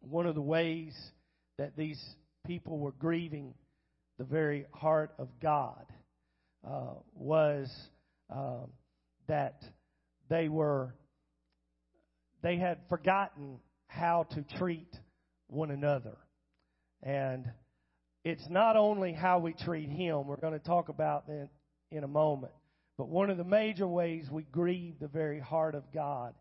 One 0.00 0.26
of 0.26 0.34
the 0.34 0.40
ways 0.40 0.94
that 1.58 1.76
these 1.76 2.02
people 2.46 2.78
were 2.78 2.92
grieving 2.92 3.54
the 4.18 4.24
very 4.24 4.66
heart 4.72 5.12
of 5.18 5.28
God 5.40 5.84
uh, 6.68 6.94
was 7.14 7.70
uh, 8.34 8.66
that 9.28 9.62
they 10.28 10.48
were 10.48 10.94
they 12.42 12.56
had 12.56 12.78
forgotten 12.88 13.58
how 13.88 14.26
to 14.30 14.44
treat 14.58 14.94
one 15.48 15.70
another, 15.70 16.16
and 17.02 17.44
it's 18.24 18.44
not 18.48 18.76
only 18.76 19.12
how 19.12 19.38
we 19.38 19.52
treat 19.52 19.88
Him. 19.88 20.26
We're 20.26 20.36
going 20.36 20.58
to 20.58 20.64
talk 20.64 20.88
about 20.88 21.26
that 21.26 21.48
in 21.90 22.04
a 22.04 22.08
moment, 22.08 22.52
but 22.98 23.08
one 23.08 23.30
of 23.30 23.38
the 23.38 23.44
major 23.44 23.86
ways 23.86 24.26
we 24.30 24.42
grieve 24.42 24.96
the 25.00 25.06
very 25.06 25.38
heart 25.38 25.76
of 25.76 25.84
God 25.94 26.34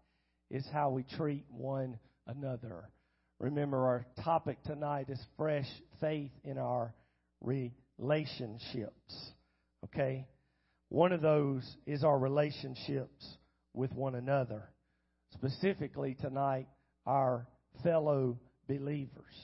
is 0.50 0.66
how 0.74 0.90
we 0.90 1.04
treat 1.04 1.46
one 1.50 2.00
another. 2.26 2.90
Remember, 3.40 3.86
our 3.86 4.08
topic 4.24 4.58
tonight 4.64 5.06
is 5.10 5.24
fresh 5.38 5.68
faith 6.02 6.32
in 6.44 6.58
our 6.58 6.96
relationships. 7.42 9.32
Okay? 9.86 10.26
One 10.90 11.12
of 11.12 11.22
those 11.22 11.64
is 11.86 12.04
our 12.04 12.18
relationships 12.18 13.38
with 13.76 13.94
one 13.94 14.16
another. 14.16 14.64
Specifically 15.34 16.18
tonight, 16.20 16.68
our 17.06 17.48
fellow 17.84 18.40
believers. 18.68 19.36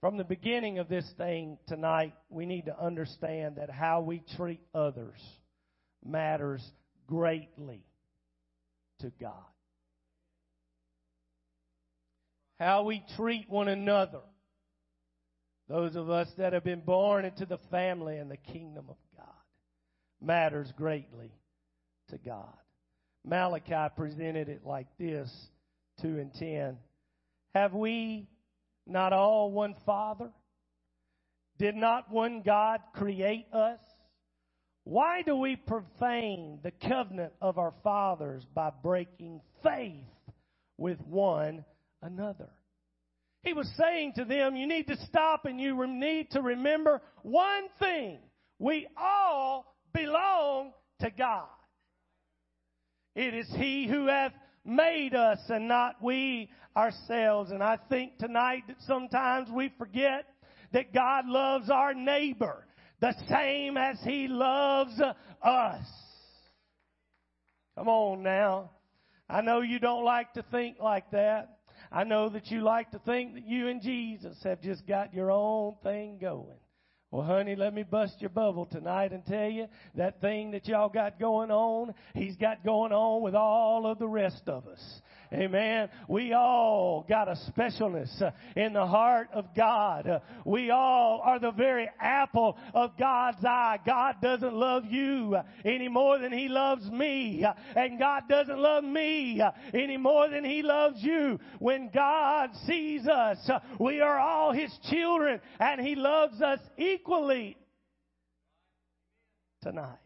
From 0.00 0.16
the 0.16 0.24
beginning 0.24 0.78
of 0.78 0.88
this 0.88 1.10
thing 1.18 1.58
tonight, 1.66 2.14
we 2.28 2.46
need 2.46 2.66
to 2.66 2.80
understand 2.80 3.56
that 3.56 3.68
how 3.68 4.02
we 4.02 4.22
treat 4.36 4.60
others 4.72 5.20
matters 6.04 6.62
greatly 7.06 7.84
to 9.00 9.12
God. 9.20 9.34
How 12.58 12.82
we 12.82 13.02
treat 13.16 13.48
one 13.48 13.68
another. 13.68 14.20
Those 15.68 15.96
of 15.96 16.10
us 16.10 16.28
that 16.36 16.52
have 16.52 16.64
been 16.64 16.80
born 16.80 17.24
into 17.24 17.46
the 17.46 17.58
family 17.70 18.16
and 18.18 18.30
the 18.30 18.36
kingdom 18.36 18.86
of 18.88 18.96
God 19.16 19.26
matters 20.20 20.70
greatly 20.76 21.32
to 22.10 22.18
God. 22.18 22.56
Malachi 23.24 23.94
presented 23.96 24.48
it 24.48 24.66
like 24.66 24.88
this 24.98 25.30
2 26.02 26.08
and 26.18 26.34
10. 26.34 26.76
Have 27.54 27.72
we 27.72 28.28
not 28.86 29.12
all 29.12 29.52
one 29.52 29.74
Father? 29.86 30.30
Did 31.58 31.76
not 31.76 32.10
one 32.10 32.42
God 32.42 32.80
create 32.94 33.46
us? 33.52 33.78
Why 34.84 35.22
do 35.22 35.36
we 35.36 35.56
profane 35.56 36.58
the 36.62 36.72
covenant 36.88 37.32
of 37.40 37.58
our 37.58 37.74
fathers 37.82 38.44
by 38.54 38.70
breaking 38.82 39.40
faith 39.62 40.04
with 40.78 41.00
one 41.02 41.64
another? 42.02 42.48
He 43.42 43.52
was 43.52 43.70
saying 43.78 44.14
to 44.16 44.24
them, 44.24 44.56
you 44.56 44.66
need 44.66 44.86
to 44.88 44.96
stop 45.06 45.44
and 45.44 45.60
you 45.60 45.86
need 45.86 46.30
to 46.32 46.42
remember 46.42 47.00
one 47.22 47.64
thing. 47.78 48.18
We 48.58 48.86
all 48.96 49.74
belong 49.94 50.72
to 51.00 51.10
God. 51.10 51.48
It 53.14 53.34
is 53.34 53.48
He 53.56 53.86
who 53.86 54.06
hath 54.06 54.32
made 54.64 55.14
us 55.14 55.38
and 55.48 55.68
not 55.68 56.02
we 56.02 56.50
ourselves. 56.76 57.50
And 57.50 57.62
I 57.62 57.78
think 57.88 58.18
tonight 58.18 58.64
that 58.68 58.76
sometimes 58.86 59.48
we 59.50 59.72
forget 59.78 60.26
that 60.72 60.92
God 60.92 61.26
loves 61.26 61.70
our 61.70 61.94
neighbor 61.94 62.66
the 63.00 63.14
same 63.28 63.76
as 63.76 63.98
He 64.04 64.28
loves 64.28 65.00
us. 65.42 65.84
Come 67.76 67.88
on 67.88 68.22
now. 68.22 68.70
I 69.28 69.40
know 69.40 69.60
you 69.60 69.78
don't 69.78 70.04
like 70.04 70.32
to 70.34 70.44
think 70.50 70.78
like 70.80 71.10
that. 71.12 71.58
I 71.92 72.04
know 72.04 72.28
that 72.28 72.50
you 72.50 72.60
like 72.60 72.90
to 72.90 72.98
think 73.00 73.34
that 73.34 73.46
you 73.46 73.68
and 73.68 73.80
Jesus 73.80 74.36
have 74.44 74.60
just 74.60 74.86
got 74.86 75.14
your 75.14 75.30
own 75.30 75.76
thing 75.82 76.18
going. 76.20 76.58
Well, 77.10 77.24
honey, 77.24 77.56
let 77.56 77.74
me 77.74 77.82
bust 77.82 78.14
your 78.20 78.30
bubble 78.30 78.66
tonight 78.66 79.12
and 79.12 79.26
tell 79.26 79.48
you 79.48 79.66
that 79.96 80.20
thing 80.20 80.52
that 80.52 80.68
y'all 80.68 80.88
got 80.88 81.18
going 81.18 81.50
on, 81.50 81.92
he's 82.14 82.36
got 82.36 82.64
going 82.64 82.92
on 82.92 83.22
with 83.22 83.34
all 83.34 83.86
of 83.86 83.98
the 83.98 84.06
rest 84.06 84.42
of 84.46 84.68
us. 84.68 85.00
Amen. 85.32 85.88
We 86.08 86.32
all 86.32 87.06
got 87.08 87.28
a 87.28 87.36
specialness 87.56 88.20
uh, 88.20 88.32
in 88.56 88.72
the 88.72 88.84
heart 88.84 89.28
of 89.32 89.54
God. 89.54 90.08
Uh, 90.08 90.18
we 90.44 90.72
all 90.72 91.20
are 91.24 91.38
the 91.38 91.52
very 91.52 91.88
apple 92.00 92.58
of 92.74 92.98
God's 92.98 93.44
eye. 93.44 93.78
God 93.86 94.16
doesn't 94.20 94.52
love 94.52 94.86
you 94.86 95.36
uh, 95.36 95.44
any 95.64 95.86
more 95.86 96.18
than 96.18 96.32
He 96.32 96.48
loves 96.48 96.90
me. 96.90 97.44
And 97.76 97.98
God 97.98 98.24
doesn't 98.28 98.58
love 98.58 98.82
me 98.82 99.40
any 99.72 99.96
more 99.96 100.28
than 100.28 100.44
He 100.44 100.62
loves 100.62 101.00
you. 101.00 101.38
When 101.60 101.90
God 101.94 102.50
sees 102.66 103.06
us, 103.06 103.38
we 103.78 104.00
are 104.00 104.18
all 104.18 104.52
His 104.52 104.76
children 104.90 105.40
and 105.60 105.80
He 105.80 105.94
loves 105.94 106.42
us 106.42 106.58
equally 106.76 107.56
tonight. 109.62 109.98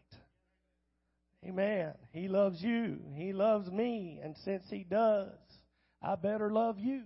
Amen. 1.47 1.93
He 2.11 2.27
loves 2.27 2.61
you. 2.61 2.97
He 3.13 3.31
loves 3.31 3.69
me. 3.69 4.19
And 4.23 4.35
since 4.43 4.63
He 4.69 4.83
does, 4.89 5.29
I 6.01 6.15
better 6.15 6.51
love 6.51 6.79
you. 6.79 7.03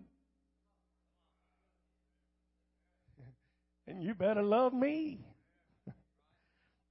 And 3.87 4.03
you 4.03 4.13
better 4.13 4.43
love 4.43 4.71
me. 4.71 5.25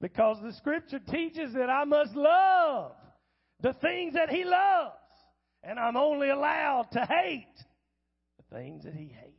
because 0.00 0.38
the 0.42 0.52
scripture 0.54 0.98
teaches 0.98 1.54
that 1.54 1.70
I 1.70 1.84
must 1.84 2.14
love 2.16 2.92
the 3.62 3.72
things 3.74 4.14
that 4.14 4.30
He 4.30 4.44
loves. 4.44 4.96
And 5.62 5.78
I'm 5.78 5.96
only 5.96 6.30
allowed 6.30 6.88
to 6.92 7.00
hate 7.00 7.46
the 8.36 8.56
things 8.56 8.82
that 8.82 8.94
He 8.94 9.06
hates. 9.06 9.34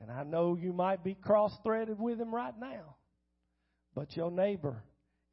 And 0.00 0.10
I 0.10 0.22
know 0.22 0.56
you 0.60 0.72
might 0.72 1.02
be 1.02 1.14
cross 1.14 1.52
threaded 1.64 1.98
with 1.98 2.20
Him 2.20 2.34
right 2.34 2.54
now. 2.58 2.96
But 3.94 4.16
your 4.16 4.30
neighbor 4.30 4.82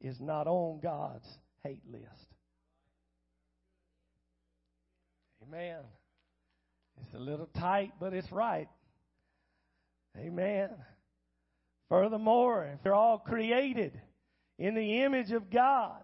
is 0.00 0.16
not 0.20 0.46
on 0.46 0.80
God's 0.82 1.26
hate 1.62 1.82
list. 1.90 2.04
Amen. 5.42 5.80
It's 7.02 7.14
a 7.14 7.18
little 7.18 7.48
tight, 7.58 7.92
but 7.98 8.12
it's 8.12 8.30
right. 8.30 8.68
Amen. 10.16 10.70
Furthermore, 11.88 12.70
if 12.74 12.82
they're 12.82 12.94
all 12.94 13.18
created 13.18 13.98
in 14.58 14.74
the 14.74 15.02
image 15.02 15.32
of 15.32 15.50
God, 15.50 16.02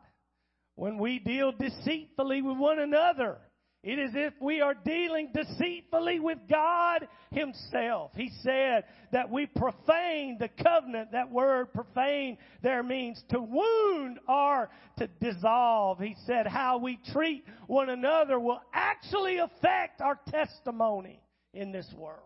when 0.75 0.99
we 0.99 1.19
deal 1.19 1.53
deceitfully 1.53 2.43
with 2.43 2.57
one 2.57 2.79
another, 2.79 3.39
it 3.87 4.01
is 4.01 4.11
if 4.15 4.35
we 4.41 4.61
are 4.61 4.75
dealing 4.75 5.31
deceitfully 5.33 6.19
with 6.19 6.39
God 6.51 7.07
Himself. 7.31 8.11
He 8.17 8.33
said 8.43 8.83
that 9.13 9.31
we 9.31 9.47
profane 9.47 10.39
the 10.41 10.49
covenant. 10.61 11.13
That 11.13 11.31
word 11.31 11.73
profane 11.73 12.37
there 12.65 12.83
means 12.83 13.23
to 13.31 13.41
wound 13.41 14.19
or 14.29 14.71
to 14.99 15.07
dissolve. 15.21 16.01
He 16.01 16.17
said 16.27 16.49
how 16.49 16.79
we 16.79 16.99
treat 17.13 17.45
one 17.69 17.89
another 17.89 18.41
will 18.41 18.61
actually 18.75 19.39
affect 19.39 20.01
our 20.01 20.19
testimony 20.31 21.23
in 21.55 21.71
this 21.71 21.87
world. 21.97 22.19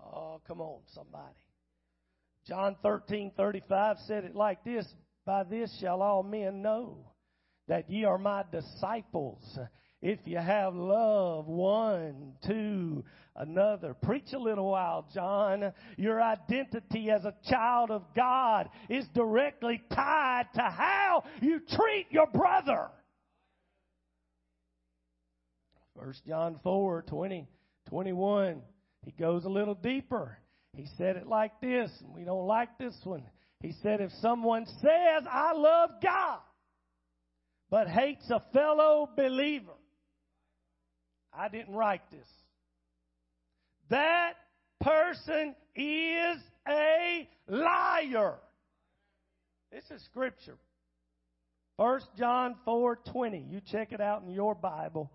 Oh, 0.00 0.40
come 0.48 0.60
on, 0.60 0.80
somebody. 0.92 1.36
John 2.48 2.74
13, 2.82 3.30
35 3.36 3.96
said 4.08 4.24
it 4.24 4.34
like 4.34 4.64
this, 4.64 4.84
By 5.24 5.44
this 5.44 5.72
shall 5.80 6.02
all 6.02 6.24
men 6.24 6.62
know 6.62 7.12
that 7.68 7.88
ye 7.90 8.04
are 8.04 8.18
my 8.18 8.42
disciples 8.50 9.58
if 10.00 10.18
you 10.24 10.38
have 10.38 10.74
love 10.74 11.46
one 11.46 12.34
to 12.46 13.04
another. 13.34 13.94
Preach 13.94 14.32
a 14.32 14.38
little 14.38 14.70
while, 14.70 15.06
John. 15.14 15.72
Your 15.96 16.22
identity 16.22 17.10
as 17.10 17.24
a 17.24 17.34
child 17.48 17.90
of 17.90 18.02
God 18.14 18.68
is 18.88 19.04
directly 19.14 19.82
tied 19.94 20.46
to 20.54 20.62
how 20.62 21.24
you 21.40 21.60
treat 21.60 22.06
your 22.10 22.26
brother. 22.26 22.88
1 25.94 26.14
John 26.26 26.60
4, 26.62 27.02
20, 27.02 27.48
21. 27.88 28.62
He 29.04 29.10
goes 29.12 29.44
a 29.44 29.48
little 29.48 29.74
deeper. 29.74 30.38
He 30.76 30.86
said 30.96 31.16
it 31.16 31.26
like 31.26 31.60
this, 31.60 31.90
and 32.04 32.14
we 32.14 32.24
don't 32.24 32.46
like 32.46 32.78
this 32.78 32.94
one. 33.02 33.24
He 33.60 33.74
said, 33.82 34.00
if 34.00 34.12
someone 34.20 34.66
says, 34.80 35.24
I 35.28 35.52
love 35.54 35.90
God, 36.00 36.38
but 37.68 37.88
hates 37.88 38.30
a 38.30 38.40
fellow 38.52 39.10
believer. 39.16 39.72
I 41.38 41.48
didn't 41.48 41.74
write 41.74 42.02
this. 42.10 42.26
That 43.90 44.34
person 44.80 45.54
is 45.76 46.38
a 46.68 47.28
liar. 47.46 48.34
This 49.70 49.84
is 49.90 50.02
scripture. 50.04 50.56
1 51.76 52.00
John 52.18 52.56
4:20. 52.66 53.48
You 53.48 53.60
check 53.60 53.92
it 53.92 54.00
out 54.00 54.22
in 54.22 54.30
your 54.30 54.54
Bible 54.54 55.12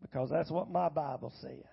because 0.00 0.30
that's 0.30 0.50
what 0.50 0.70
my 0.70 0.88
Bible 0.88 1.32
said. 1.40 1.64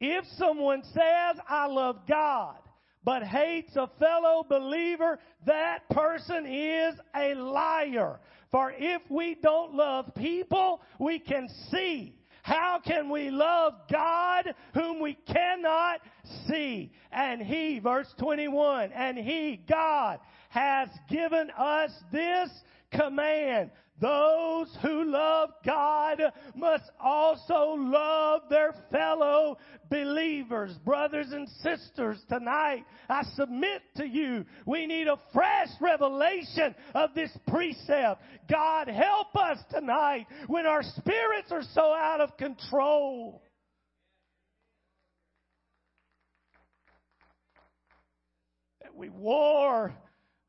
If 0.00 0.24
someone 0.36 0.84
says 0.84 1.40
I 1.48 1.66
love 1.66 2.06
God 2.06 2.58
but 3.02 3.24
hates 3.24 3.74
a 3.74 3.88
fellow 3.98 4.44
believer, 4.48 5.18
that 5.44 5.88
person 5.90 6.46
is 6.46 6.94
a 7.16 7.34
liar. 7.34 8.20
For 8.50 8.72
if 8.76 9.02
we 9.10 9.34
don't 9.42 9.74
love 9.74 10.14
people, 10.14 10.80
we 11.00 11.18
can 11.18 11.48
see. 11.70 12.17
How 12.48 12.80
can 12.82 13.10
we 13.10 13.28
love 13.28 13.74
God 13.92 14.54
whom 14.72 15.00
we 15.00 15.18
cannot 15.30 16.00
see? 16.46 16.90
And 17.12 17.42
He, 17.42 17.78
verse 17.78 18.08
21, 18.18 18.90
and 18.92 19.18
He, 19.18 19.60
God, 19.68 20.18
has 20.48 20.88
given 21.10 21.50
us 21.58 21.90
this 22.10 22.48
command 22.90 23.70
those 24.00 24.76
who 24.82 25.04
love 25.04 25.50
God 25.64 26.20
must 26.54 26.84
also 27.00 27.74
love 27.76 28.42
their 28.48 28.74
fellow 28.92 29.58
believers. 29.90 30.72
Brothers 30.84 31.28
and 31.32 31.48
sisters, 31.62 32.18
tonight 32.28 32.84
I 33.08 33.22
submit 33.34 33.82
to 33.96 34.06
you, 34.06 34.44
we 34.66 34.86
need 34.86 35.08
a 35.08 35.18
fresh 35.32 35.68
revelation 35.80 36.74
of 36.94 37.14
this 37.14 37.30
precept. 37.48 38.22
God 38.48 38.88
help 38.88 39.34
us 39.34 39.58
tonight 39.70 40.26
when 40.46 40.66
our 40.66 40.82
spirits 40.82 41.50
are 41.50 41.64
so 41.74 41.92
out 41.92 42.20
of 42.20 42.36
control. 42.36 43.42
That 48.82 48.94
we 48.94 49.08
war 49.08 49.92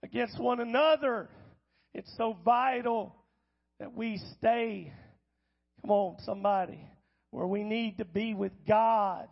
against 0.03 0.39
one 0.39 0.59
another. 0.59 1.29
It's 1.93 2.13
so 2.15 2.37
vital 2.45 3.15
that 3.79 3.95
we 3.95 4.21
stay, 4.37 4.93
come 5.81 5.91
on, 5.91 6.17
somebody, 6.25 6.85
where 7.31 7.47
we 7.47 7.63
need 7.63 7.97
to 7.99 8.05
be 8.05 8.33
with 8.33 8.51
God 8.67 9.27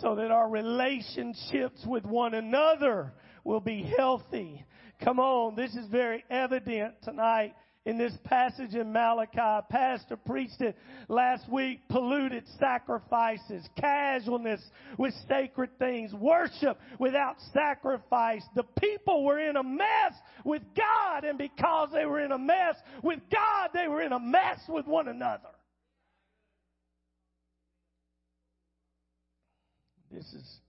so 0.00 0.16
that 0.16 0.30
our 0.30 0.48
relationships 0.48 1.84
with 1.86 2.04
one 2.04 2.34
another 2.34 3.12
will 3.44 3.60
be 3.60 3.82
healthy. 3.96 4.64
Come 5.02 5.18
on, 5.18 5.54
this 5.56 5.74
is 5.74 5.86
very 5.88 6.24
evident 6.30 6.94
tonight 7.02 7.54
in 7.86 7.98
this 7.98 8.12
passage 8.24 8.74
in 8.74 8.92
Malachi. 8.92 9.66
Pastor 9.70 10.16
preached 10.16 10.60
it 10.60 10.76
last 11.08 11.50
week. 11.50 11.80
Polluted 11.88 12.44
sacrifices, 12.58 13.66
casualness 13.78 14.60
with 14.98 15.14
sacred 15.28 15.70
things, 15.78 16.12
worship 16.14 16.78
without 16.98 17.36
sacrifice. 17.52 18.42
The 18.54 18.64
people 18.80 19.24
were 19.24 19.38
in 19.38 19.56
a 19.56 19.62
mess 19.62 20.14
with 20.44 20.62
God, 20.76 21.24
and 21.24 21.38
because 21.38 21.90
they 21.92 22.06
were 22.06 22.20
in 22.20 22.32
a 22.32 22.38
mess 22.38 22.76
with 23.02 23.20
God, 23.30 23.70
they 23.74 23.88
were 23.88 24.02
in 24.02 24.12
a 24.12 24.20
mess 24.20 24.60
with 24.68 24.86
one 24.86 25.08
another. 25.08 25.50
This 30.10 30.24
is 30.32 30.60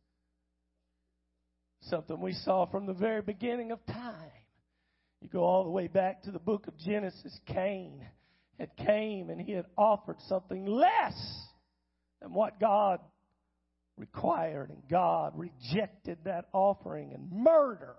something 1.81 2.19
we 2.19 2.33
saw 2.33 2.65
from 2.65 2.87
the 2.87 2.93
very 2.93 3.21
beginning 3.21 3.71
of 3.71 3.85
time. 3.85 4.31
You 5.25 5.31
go 5.31 5.43
all 5.43 5.63
the 5.63 5.71
way 5.71 5.87
back 5.87 6.21
to 6.23 6.31
the 6.31 6.37
book 6.37 6.67
of 6.67 6.77
Genesis, 6.77 7.35
Cain. 7.47 7.99
had 8.59 8.69
came 8.77 9.31
and 9.31 9.41
he 9.41 9.53
had 9.53 9.65
offered 9.75 10.17
something 10.27 10.67
less 10.67 11.15
than 12.21 12.31
what 12.31 12.59
God 12.59 12.99
required, 13.97 14.69
and 14.69 14.83
God 14.87 15.33
rejected 15.35 16.19
that 16.25 16.45
offering, 16.53 17.11
and 17.11 17.31
murder 17.31 17.95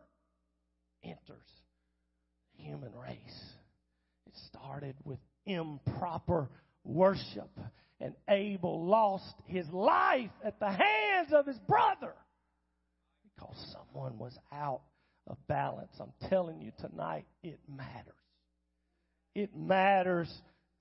enters 1.03 1.49
the 2.57 2.62
human 2.62 2.93
race. 2.95 3.43
It 4.29 4.35
started 4.47 4.95
with 5.03 5.19
improper 5.47 6.49
worship, 6.85 7.51
and 7.99 8.15
Abel 8.31 8.87
lost 8.87 9.35
his 9.47 9.69
life 9.71 10.31
at 10.45 10.61
the 10.61 10.71
hands 10.71 11.33
of 11.33 11.45
his 11.45 11.59
brother 11.67 12.15
because 13.35 13.57
someone 13.73 14.17
was 14.17 14.39
out 14.53 14.83
of 15.27 15.37
balance. 15.49 15.93
I'm 16.01 16.12
telling 16.29 16.61
you 16.61 16.73
tonight, 16.79 17.27
it 17.43 17.59
matters. 17.69 18.15
It 19.35 19.57
matters 19.57 20.33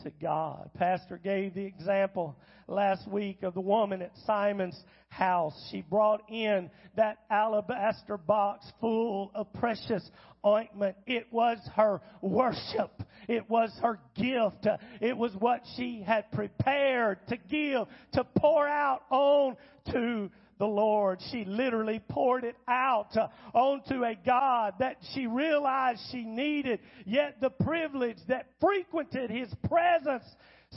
to 0.04 0.12
God. 0.22 0.70
Pastor 0.76 1.18
gave 1.18 1.54
the 1.54 1.66
example 1.66 2.36
last 2.68 3.10
week 3.10 3.44
of 3.44 3.54
the 3.54 3.62
woman 3.62 4.02
at 4.02 4.12
Simon's 4.26 4.80
house. 5.10 5.54
She 5.72 5.82
brought 5.82 6.30
in 6.30 6.70
that 6.96 7.18
alabaster 7.30 8.18
box 8.18 8.66
full 8.80 9.32
of 9.34 9.52
precious 9.54 10.04
ointment. 10.46 10.96
It 11.08 11.28
was 11.32 11.58
her 11.76 12.02
worship. 12.22 13.04
It 13.28 13.50
was 13.50 13.72
her 13.82 14.00
gift. 14.16 14.68
It 15.02 15.18
was 15.18 15.32
what 15.40 15.62
she 15.76 16.04
had 16.06 16.32
prepared 16.32 17.20
to 17.30 17.38
give, 17.38 17.88
to 18.14 18.24
pour 18.38 18.68
out 18.68 19.02
on 19.10 19.58
to 19.92 20.30
the 20.58 20.66
Lord. 20.66 21.20
She 21.32 21.46
literally 21.46 22.02
poured 22.10 22.44
it 22.44 22.56
out 22.68 23.16
uh, 23.18 23.28
onto 23.54 24.04
a 24.04 24.16
God 24.26 24.74
that 24.80 24.98
she 25.14 25.28
realized 25.28 26.02
she 26.12 26.24
needed, 26.24 26.80
yet 27.06 27.38
the 27.42 27.50
privilege 27.50 28.18
that 28.28 28.48
frequented 28.62 29.30
His 29.30 29.54
presence 29.68 30.24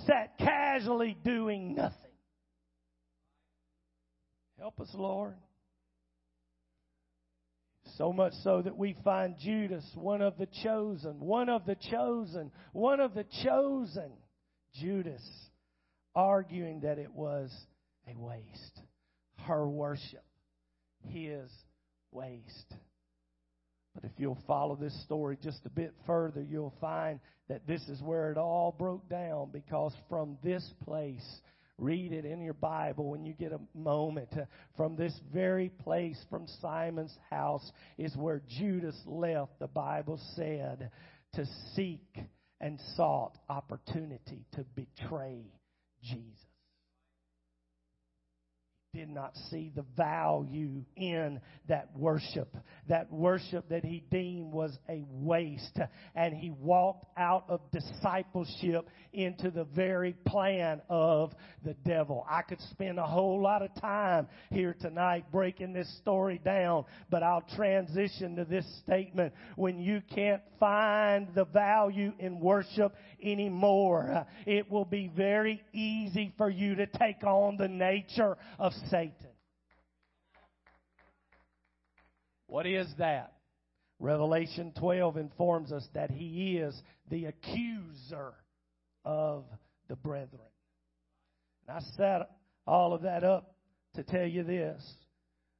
sat 0.07 0.39
casually 0.39 1.17
doing 1.25 1.75
nothing. 1.75 1.95
Help 4.59 4.81
us, 4.81 4.91
Lord. 4.95 5.35
So 7.97 8.13
much 8.13 8.33
so 8.45 8.63
that 8.63 8.77
we 8.77 8.97
find 9.03 9.37
Judas, 9.41 9.85
one 9.95 10.21
of 10.21 10.37
the 10.39 10.47
chosen, 10.63 11.19
one 11.21 11.49
of 11.49 11.65
the 11.67 11.77
chosen, 11.91 12.53
one 12.73 13.01
of 13.01 13.15
the 13.15 13.25
chosen, 13.45 14.13
Judas, 14.75 15.23
arguing 16.15 16.81
that 16.81 16.99
it 16.99 17.13
was 17.13 17.51
a 18.07 18.17
waste 18.17 18.81
her 19.49 19.67
worship, 19.67 20.25
his 21.09 21.51
waste. 22.13 22.75
But 23.95 24.05
if 24.05 24.13
you'll 24.19 24.39
follow 24.47 24.77
this 24.77 25.03
story 25.05 25.39
just 25.43 25.65
a 25.65 25.71
bit 25.71 25.93
further, 26.07 26.43
you'll 26.43 26.75
find 26.81 27.19
that 27.49 27.67
this 27.67 27.83
is 27.89 28.01
where 28.03 28.31
it 28.31 28.39
all 28.39 28.77
broke 28.79 29.09
down 29.09 29.51
because 29.51 29.93
from 30.09 30.37
this 30.45 30.65
place, 30.85 31.25
read 31.79 32.13
it 32.13 32.25
in 32.25 32.43
your 32.43 32.55
Bible 32.55 33.11
when 33.11 33.25
you 33.25 33.33
get 33.33 33.53
a 33.53 33.61
moment. 33.77 34.29
From 34.77 34.97
this 34.97 35.19
very 35.33 35.71
place, 35.71 36.19
from 36.31 36.47
Simon's 36.61 37.17
house, 37.31 37.73
is 37.97 38.15
where 38.17 38.43
Judas 38.59 39.01
left, 39.07 39.59
the 39.59 39.67
Bible 39.67 40.21
said, 40.37 40.91
to 41.35 41.47
seek 41.75 42.19
and 42.61 42.79
sought 42.97 43.39
opportunity 43.49 44.45
to 44.53 44.65
betray 44.75 45.43
Jesus 46.03 46.48
did 48.99 49.09
not 49.09 49.37
see 49.49 49.71
the 49.77 49.85
value 49.97 50.83
in 50.97 51.41
that 51.69 51.89
worship. 51.97 52.53
That 52.89 53.13
worship 53.13 53.69
that 53.69 53.85
he 53.85 54.03
deemed 54.11 54.53
was 54.53 54.77
a 54.89 55.05
waste. 55.09 55.79
And 56.17 56.35
he 56.35 56.51
walked 56.51 57.07
out 57.17 57.45
of 57.49 57.61
discipleship 57.71 58.89
into 59.13 59.53
the 59.53 59.63
very 59.63 60.15
plan 60.27 60.83
of 60.91 61.33
the 61.65 61.75
devil. 61.87 62.27
I 62.29 62.43
could 62.43 62.61
spend 62.73 62.99
a 62.99 63.07
whole 63.07 63.41
lot 63.41 63.63
of 63.63 63.73
time 63.81 64.27
here 64.51 64.75
tonight 64.81 65.27
breaking 65.31 65.75
this 65.75 65.89
story 65.99 66.41
down, 66.45 66.85
but 67.09 67.23
I'll 67.23 67.45
transition 67.55 68.35
to 68.35 68.45
this 68.45 68.67
statement. 68.85 69.33
When 69.55 69.79
you 69.79 70.03
can't 70.13 70.43
find 70.59 71.29
the 71.37 71.45
value 71.45 72.15
in 72.19 72.41
worship 72.41 72.97
anymore, 73.23 74.27
it 74.45 74.69
will 74.69 74.85
be 74.85 75.07
very 75.17 75.63
easy 75.73 76.35
for 76.37 76.51
you 76.51 76.75
to 76.75 76.87
take 76.87 77.23
on 77.23 77.57
the 77.59 77.69
nature 77.69 78.37
of 78.59 78.73
Satan. 78.91 79.13
What 82.47 82.67
is 82.67 82.87
that? 82.99 83.35
Revelation 84.01 84.73
12 84.79 85.17
informs 85.17 85.73
us 85.73 85.87
that 85.95 86.11
he 86.11 86.57
is 86.59 86.81
the 87.11 87.27
accuser 87.27 88.33
of 89.05 89.45
the 89.89 89.97
brethren. 89.97 90.41
And 91.67 91.77
I 91.77 91.81
set 91.97 92.31
all 92.67 92.95
of 92.95 93.03
that 93.03 93.25
up 93.25 93.55
to 93.97 94.03
tell 94.03 94.27
you 94.27 94.45
this. 94.45 94.83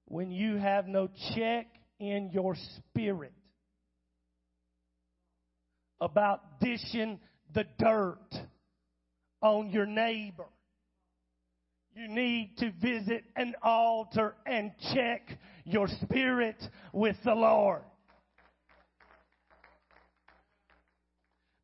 When 0.07 0.31
you 0.31 0.57
have 0.57 0.87
no 0.87 1.09
check 1.35 1.67
in 1.99 2.31
your 2.33 2.57
spirit 2.79 3.33
about 6.01 6.61
dishing 6.61 7.19
the 7.53 7.65
dirt 7.79 8.35
on 9.43 9.71
your 9.71 9.87
neighbor, 9.87 10.47
you 11.99 12.07
need 12.07 12.57
to 12.59 12.71
visit 12.81 13.25
an 13.35 13.55
altar 13.61 14.37
and 14.47 14.71
check 14.95 15.37
your 15.65 15.89
spirit 16.03 16.57
with 16.93 17.17
the 17.25 17.35
Lord. 17.35 17.83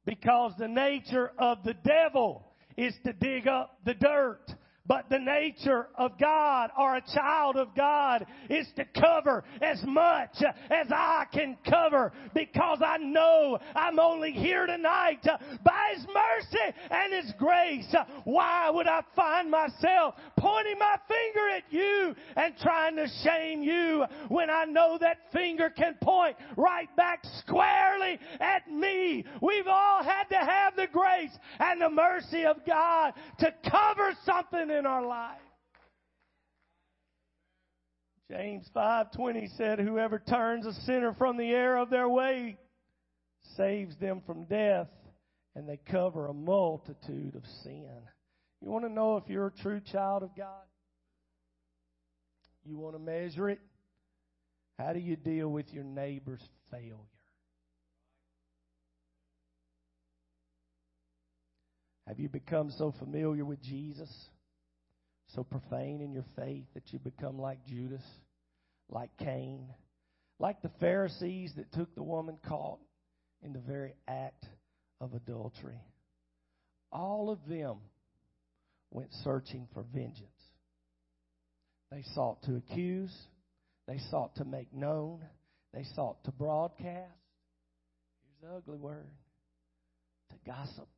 Because 0.04 0.52
the 0.58 0.66
nature 0.66 1.30
of 1.38 1.62
the 1.62 1.74
devil 1.74 2.44
is 2.76 2.94
to 3.04 3.12
dig 3.12 3.46
up 3.46 3.78
the 3.86 3.94
dirt 3.94 4.52
but 4.86 5.08
the 5.08 5.18
nature 5.18 5.88
of 5.96 6.18
God 6.18 6.70
or 6.78 6.96
a 6.96 7.02
child 7.14 7.56
of 7.56 7.74
God 7.74 8.26
is 8.50 8.66
to 8.76 8.84
cover 9.00 9.42
as 9.62 9.82
much 9.84 10.36
as 10.70 10.88
I 10.90 11.24
can 11.32 11.56
cover 11.68 12.12
because 12.34 12.80
I 12.84 12.98
know 12.98 13.58
I'm 13.74 13.98
only 13.98 14.32
here 14.32 14.66
tonight 14.66 15.24
by 15.64 15.94
His 15.94 16.06
mercy 16.06 16.76
and 16.90 17.14
His 17.14 17.32
grace. 17.38 17.94
Why 18.24 18.68
would 18.68 18.86
I 18.86 19.02
find 19.16 19.50
myself 19.50 20.16
pointing 20.36 20.78
my 20.78 20.96
finger 21.08 21.48
at 21.56 21.64
you 21.70 22.14
and 22.36 22.54
trying 22.58 22.96
to 22.96 23.06
shame 23.22 23.62
you 23.62 24.04
when 24.28 24.50
I 24.50 24.66
know 24.66 24.98
that 25.00 25.32
finger 25.32 25.70
can 25.70 25.94
point 26.02 26.36
right 26.58 26.94
back 26.94 27.24
squarely 27.38 28.18
at 28.38 28.70
me? 28.70 29.24
We've 29.40 29.66
all 29.66 30.02
had 30.02 30.24
to 30.24 30.36
have 30.36 30.76
the 30.76 30.88
grace 30.92 31.36
and 31.58 31.80
the 31.80 31.90
mercy 31.90 32.44
of 32.44 32.66
God 32.66 33.14
to 33.38 33.54
cover 33.70 34.12
something 34.26 34.73
in 34.74 34.86
our 34.86 35.06
life. 35.06 35.40
James 38.30 38.68
5:20 38.74 39.48
said 39.56 39.78
whoever 39.78 40.18
turns 40.18 40.66
a 40.66 40.72
sinner 40.72 41.12
from 41.14 41.36
the 41.36 41.50
error 41.50 41.76
of 41.76 41.90
their 41.90 42.08
way 42.08 42.58
saves 43.56 43.96
them 43.98 44.22
from 44.22 44.46
death 44.46 44.90
and 45.54 45.68
they 45.68 45.76
cover 45.76 46.26
a 46.26 46.34
multitude 46.34 47.36
of 47.36 47.46
sin. 47.62 48.08
You 48.60 48.70
want 48.70 48.84
to 48.84 48.90
know 48.90 49.18
if 49.18 49.28
you're 49.28 49.48
a 49.48 49.62
true 49.62 49.80
child 49.80 50.22
of 50.22 50.34
God? 50.36 50.64
You 52.64 52.78
want 52.78 52.94
to 52.94 52.98
measure 52.98 53.50
it? 53.50 53.60
How 54.78 54.92
do 54.92 54.98
you 54.98 55.16
deal 55.16 55.48
with 55.48 55.72
your 55.72 55.84
neighbor's 55.84 56.42
failure? 56.70 56.96
Have 62.08 62.18
you 62.18 62.28
become 62.28 62.70
so 62.70 62.92
familiar 62.98 63.44
with 63.44 63.62
Jesus 63.62 64.10
so 65.34 65.42
profane 65.42 66.00
in 66.00 66.12
your 66.12 66.24
faith 66.36 66.64
that 66.74 66.92
you 66.92 66.98
become 66.98 67.38
like 67.38 67.64
Judas, 67.66 68.02
like 68.88 69.10
Cain, 69.18 69.66
like 70.38 70.62
the 70.62 70.70
Pharisees 70.80 71.52
that 71.56 71.72
took 71.72 71.94
the 71.94 72.02
woman 72.02 72.38
caught 72.46 72.78
in 73.42 73.52
the 73.52 73.60
very 73.60 73.94
act 74.08 74.44
of 75.00 75.14
adultery. 75.14 75.80
All 76.92 77.30
of 77.30 77.38
them 77.48 77.78
went 78.90 79.12
searching 79.24 79.66
for 79.74 79.84
vengeance. 79.92 80.30
They 81.90 82.04
sought 82.14 82.42
to 82.44 82.56
accuse, 82.56 83.12
they 83.86 83.98
sought 84.10 84.36
to 84.36 84.44
make 84.44 84.72
known, 84.72 85.20
they 85.72 85.84
sought 85.94 86.22
to 86.24 86.32
broadcast. 86.32 87.12
Here's 88.22 88.50
the 88.50 88.56
ugly 88.56 88.78
word 88.78 89.10
to 90.30 90.36
gossip. 90.46 90.88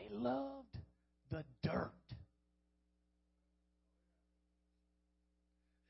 They 0.00 0.14
loved 0.16 0.78
the 1.30 1.44
dirt. 1.62 1.90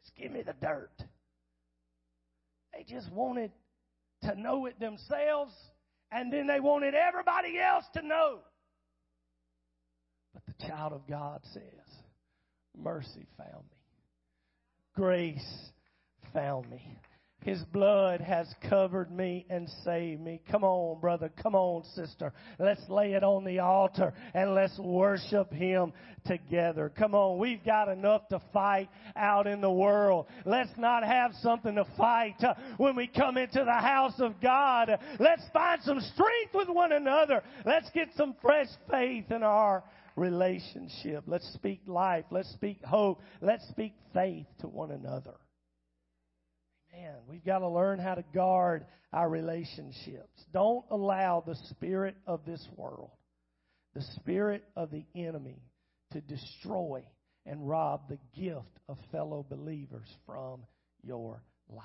Just 0.03 0.17
give 0.17 0.33
me 0.33 0.43
the 0.43 0.55
dirt. 0.61 0.93
They 2.73 2.85
just 2.85 3.11
wanted 3.13 3.53
to 4.23 4.39
know 4.41 4.67
it 4.67 4.79
themselves, 4.81 5.53
and 6.11 6.33
then 6.33 6.47
they 6.47 6.61
wanted 6.61 6.95
everybody 6.95 7.59
else 7.59 7.85
to 7.95 8.03
know. 8.03 8.39
But 10.35 10.43
the 10.47 10.67
child 10.67 10.93
of 10.93 11.07
God 11.09 11.41
says, 11.53 11.63
Mercy 12.77 13.27
found 13.37 13.65
me, 13.71 13.79
grace 14.95 15.71
found 16.33 16.71
me. 16.71 16.99
His 17.43 17.63
blood 17.73 18.21
has 18.21 18.47
covered 18.69 19.11
me 19.11 19.47
and 19.49 19.69
saved 19.83 20.21
me. 20.21 20.43
Come 20.51 20.63
on, 20.63 21.01
brother. 21.01 21.31
Come 21.43 21.55
on, 21.55 21.85
sister. 21.95 22.35
Let's 22.59 22.87
lay 22.89 23.15
it 23.15 23.25
on 23.25 23.45
the 23.45 23.61
altar 23.61 24.13
and 24.35 24.55
let's 24.55 24.79
worship 24.79 25.51
Him 25.51 25.95
together. 26.27 26.93
Come 26.95 27.15
on. 27.15 27.39
We've 27.39 27.65
got 27.65 27.89
enough 27.89 28.29
to 28.29 28.43
fight 28.53 28.91
out 29.17 29.47
in 29.47 29.63
the 29.63 29.71
world. 29.71 30.27
Let's 30.45 30.77
not 30.77 31.03
have 31.03 31.33
something 31.41 31.77
to 31.77 31.87
fight 31.97 32.37
uh, 32.45 32.55
when 32.77 32.95
we 32.95 33.07
come 33.07 33.39
into 33.39 33.65
the 33.65 33.73
house 33.73 34.21
of 34.21 34.39
God. 34.43 34.91
Let's 35.19 35.43
find 35.55 35.81
some 35.83 36.01
strength 36.01 36.55
with 36.55 36.69
one 36.69 36.93
another. 36.93 37.43
Let's 37.65 37.89
get 37.95 38.09
some 38.17 38.35
fresh 38.43 38.69
faith 38.91 39.31
in 39.31 39.43
our 39.43 39.83
relationship. 40.15 41.25
Let's 41.27 41.51
speak 41.55 41.81
life. 41.87 42.27
Let's 42.31 42.51
speak 42.53 42.85
hope. 42.85 43.23
Let's 43.41 43.67
speak 43.69 43.95
faith 44.13 44.47
to 44.61 44.69
one 44.69 44.91
another. 44.91 45.35
Man, 46.93 47.15
we've 47.29 47.45
got 47.45 47.61
to 47.61 47.69
learn 47.69 47.99
how 47.99 48.15
to 48.15 48.25
guard 48.35 48.87
our 49.13 49.29
relationships. 49.29 50.45
Don't 50.53 50.85
allow 50.91 51.43
the 51.47 51.57
spirit 51.71 52.17
of 52.27 52.45
this 52.45 52.67
world, 52.77 53.11
the 53.95 54.03
spirit 54.17 54.65
of 54.77 54.91
the 54.91 55.05
enemy, 55.15 55.63
to 56.13 56.21
destroy 56.21 57.05
and 57.47 57.69
rob 57.69 58.09
the 58.09 58.19
gift 58.41 58.79
of 58.89 58.99
fellow 59.13 59.45
believers 59.49 60.09
from 60.27 60.63
your 61.03 61.43
life. 61.69 61.85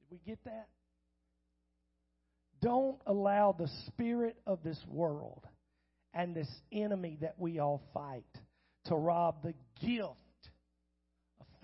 Did 0.00 0.06
we 0.10 0.20
get 0.24 0.38
that? 0.44 0.68
Don't 2.62 2.98
allow 3.06 3.52
the 3.52 3.68
spirit 3.88 4.36
of 4.46 4.62
this 4.62 4.78
world 4.88 5.44
and 6.14 6.34
this 6.34 6.48
enemy 6.72 7.18
that 7.20 7.34
we 7.38 7.58
all 7.58 7.82
fight 7.92 8.24
to 8.86 8.94
rob 8.94 9.42
the 9.42 9.54
gift 9.84 10.14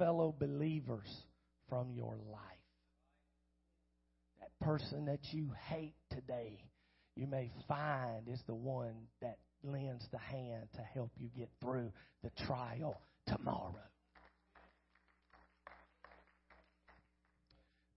fellow 0.00 0.34
believers 0.36 1.08
from 1.68 1.92
your 1.92 2.16
life. 2.32 2.40
That 4.40 4.64
person 4.64 5.04
that 5.04 5.20
you 5.30 5.50
hate 5.68 5.94
today, 6.10 6.64
you 7.14 7.26
may 7.26 7.52
find 7.68 8.26
is 8.26 8.40
the 8.46 8.54
one 8.54 8.94
that 9.20 9.36
lends 9.62 10.04
the 10.10 10.18
hand 10.18 10.68
to 10.74 10.80
help 10.94 11.10
you 11.18 11.28
get 11.36 11.50
through 11.60 11.92
the 12.24 12.30
trial 12.46 12.98
tomorrow. 13.26 13.74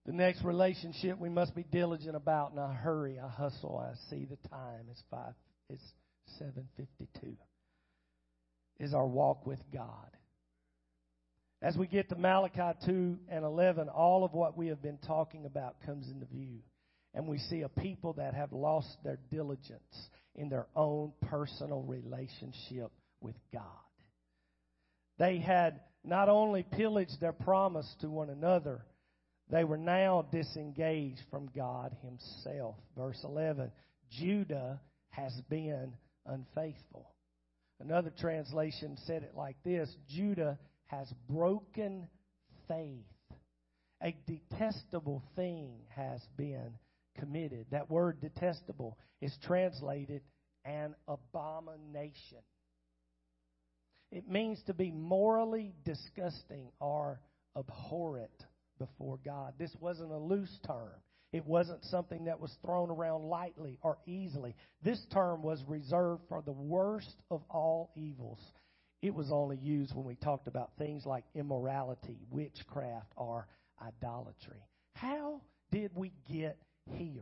The 0.04 0.12
next 0.12 0.44
relationship 0.44 1.18
we 1.18 1.30
must 1.30 1.56
be 1.56 1.64
diligent 1.72 2.14
about, 2.14 2.50
and 2.50 2.60
I 2.60 2.74
hurry, 2.74 3.18
I 3.18 3.28
hustle, 3.30 3.78
I 3.78 3.94
see 4.10 4.26
the 4.26 4.36
time. 4.50 4.82
It's 4.90 5.02
five, 5.10 5.32
it's 5.70 5.82
seven 6.38 6.68
fifty-two. 6.76 7.36
Is 8.78 8.92
our 8.92 9.06
walk 9.06 9.46
with 9.46 9.60
God. 9.72 10.10
As 11.64 11.78
we 11.78 11.86
get 11.86 12.10
to 12.10 12.16
Malachi 12.16 12.78
2 12.84 13.16
and 13.30 13.42
11, 13.42 13.88
all 13.88 14.22
of 14.22 14.34
what 14.34 14.54
we 14.54 14.66
have 14.66 14.82
been 14.82 14.98
talking 14.98 15.46
about 15.46 15.76
comes 15.86 16.10
into 16.10 16.26
view. 16.26 16.58
And 17.14 17.26
we 17.26 17.38
see 17.38 17.62
a 17.62 17.70
people 17.70 18.12
that 18.14 18.34
have 18.34 18.52
lost 18.52 18.98
their 19.02 19.18
diligence 19.30 20.10
in 20.34 20.50
their 20.50 20.66
own 20.76 21.14
personal 21.22 21.80
relationship 21.80 22.92
with 23.22 23.36
God. 23.50 23.62
They 25.18 25.38
had 25.38 25.80
not 26.04 26.28
only 26.28 26.64
pillaged 26.64 27.18
their 27.18 27.32
promise 27.32 27.90
to 28.02 28.10
one 28.10 28.28
another, 28.28 28.84
they 29.48 29.64
were 29.64 29.78
now 29.78 30.26
disengaged 30.30 31.22
from 31.30 31.48
God 31.56 31.96
Himself. 32.02 32.74
Verse 32.94 33.20
11 33.24 33.72
Judah 34.10 34.82
has 35.08 35.32
been 35.48 35.94
unfaithful. 36.26 37.14
Another 37.80 38.12
translation 38.20 38.98
said 39.06 39.22
it 39.22 39.32
like 39.34 39.56
this 39.64 39.88
Judah 40.10 40.58
has 40.98 41.12
broken 41.28 42.08
faith. 42.68 43.04
A 44.02 44.16
detestable 44.26 45.22
thing 45.34 45.72
has 45.94 46.20
been 46.36 46.72
committed. 47.18 47.66
That 47.70 47.90
word 47.90 48.20
detestable 48.20 48.98
is 49.20 49.36
translated 49.44 50.22
an 50.64 50.94
abomination. 51.08 52.38
It 54.12 54.28
means 54.28 54.62
to 54.66 54.74
be 54.74 54.90
morally 54.90 55.74
disgusting 55.84 56.68
or 56.80 57.20
abhorrent 57.56 58.44
before 58.78 59.18
God. 59.24 59.54
This 59.58 59.74
wasn't 59.80 60.12
a 60.12 60.18
loose 60.18 60.58
term. 60.66 61.00
It 61.32 61.44
wasn't 61.44 61.84
something 61.86 62.26
that 62.26 62.38
was 62.38 62.54
thrown 62.64 62.90
around 62.90 63.24
lightly 63.24 63.78
or 63.82 63.98
easily. 64.06 64.54
This 64.82 65.04
term 65.12 65.42
was 65.42 65.64
reserved 65.66 66.22
for 66.28 66.42
the 66.42 66.52
worst 66.52 67.16
of 67.30 67.42
all 67.50 67.90
evils 67.96 68.38
it 69.04 69.14
was 69.14 69.30
only 69.30 69.58
used 69.58 69.94
when 69.94 70.06
we 70.06 70.14
talked 70.14 70.48
about 70.48 70.70
things 70.78 71.04
like 71.04 71.24
immorality, 71.34 72.16
witchcraft, 72.30 73.12
or 73.16 73.46
idolatry. 73.86 74.62
How 74.94 75.42
did 75.70 75.90
we 75.94 76.10
get 76.26 76.56
here? 76.90 77.20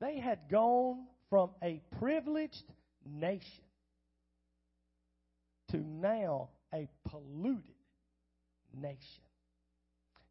They 0.00 0.20
had 0.20 0.48
gone 0.48 1.06
from 1.28 1.50
a 1.60 1.80
privileged 1.98 2.72
nation 3.04 3.64
to 5.72 5.78
now 5.78 6.50
a 6.72 6.86
polluted 7.08 7.64
nation. 8.80 9.24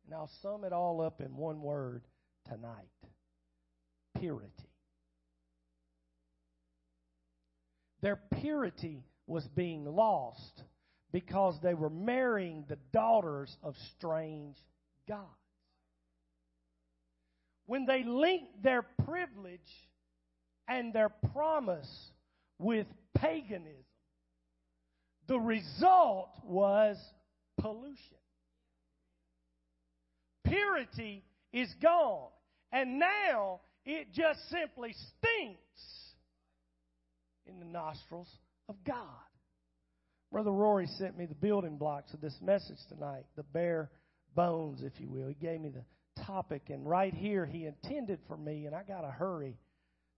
And 0.06 0.16
I'll 0.16 0.32
sum 0.42 0.64
it 0.64 0.72
all 0.72 1.02
up 1.02 1.20
in 1.20 1.36
one 1.36 1.62
word 1.62 2.04
tonight 2.48 2.88
purity. 4.18 4.69
Their 8.02 8.20
purity 8.40 9.04
was 9.28 9.48
being 9.56 9.86
lost 9.86 10.64
because 11.12 11.56
they 11.62 11.74
were 11.74 11.90
marrying 11.90 12.66
the 12.68 12.78
daughters 12.94 13.56
of 13.64 13.76
strange 13.98 14.56
gods. 15.08 15.26
When 17.66 17.86
they 17.86 18.04
linked 18.04 18.64
their 18.64 18.84
privilege 19.06 19.60
and 20.68 20.94
their 20.94 21.10
promise 21.10 22.12
with 22.58 22.88
paganism, 23.16 23.86
the 25.28 25.40
result 25.40 26.30
was 26.44 26.98
pollution. 27.60 28.18
Purity 30.46 31.24
is 31.54 31.72
gone, 31.82 32.30
and 32.72 32.98
now 32.98 33.60
it 33.86 34.12
just 34.14 34.40
simply 34.50 34.94
stinks 34.94 35.62
nostrils 37.72 38.30
of 38.68 38.76
God. 38.86 39.06
Brother 40.32 40.52
Rory 40.52 40.88
sent 40.98 41.18
me 41.18 41.26
the 41.26 41.36
building 41.36 41.78
blocks 41.78 42.14
of 42.14 42.22
this 42.22 42.38
message 42.42 42.78
tonight, 42.88 43.26
the 43.36 43.44
bare 43.44 43.90
bones, 44.36 44.82
if 44.84 44.94
you 45.00 45.10
will. 45.10 45.28
He 45.28 45.34
gave 45.34 45.60
me 45.62 45.70
the 45.70 45.86
topic, 46.24 46.70
and 46.70 46.88
right 46.88 47.14
here 47.14 47.46
he 47.46 47.66
intended 47.66 48.20
for 48.28 48.38
me, 48.38 48.66
and 48.66 48.76
I 48.76 48.84
got 48.84 49.02
to 49.02 49.10
hurry 49.10 49.58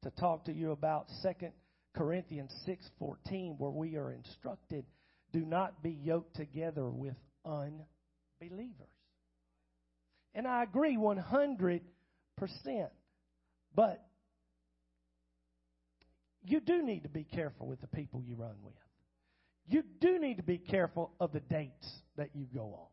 to 0.04 0.12
talk 0.12 0.46
to 0.46 0.54
you 0.54 0.72
about 0.72 1.10
Second 1.22 1.54
Corinthians 1.96 2.52
6:14 2.68 3.58
where 3.58 3.72
we 3.72 3.96
are 3.96 4.12
instructed 4.12 4.86
do 5.32 5.46
not 5.46 5.82
be 5.82 5.92
yoked 5.92 6.36
together 6.36 6.90
with 6.90 7.16
unbelievers. 7.46 8.90
And 10.34 10.48
I 10.48 10.64
agree 10.64 10.98
100%. 10.98 11.82
But 13.76 14.06
you 16.44 16.60
do 16.60 16.84
need 16.84 17.04
to 17.04 17.10
be 17.10 17.24
careful 17.24 17.68
with 17.68 17.82
the 17.82 17.88
people 17.88 18.22
you 18.26 18.36
run 18.36 18.56
with. 18.64 18.74
You 19.68 19.84
do 20.00 20.20
need 20.20 20.38
to 20.38 20.44
be 20.44 20.58
careful 20.58 21.12
of 21.20 21.32
the 21.32 21.40
dates 21.40 21.88
that 22.18 22.30
you 22.34 22.46
go 22.54 22.62
on. 22.62 22.88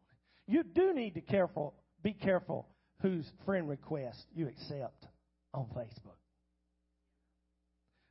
You 0.47 0.63
do 0.63 0.95
need 0.95 1.15
to 1.15 1.21
careful 1.21 1.75
be 2.03 2.13
careful 2.13 2.69
whose 3.03 3.27
friend 3.45 3.69
request 3.69 4.19
you 4.35 4.49
accept 4.49 5.07
on 5.55 5.67
Facebook. 5.77 6.17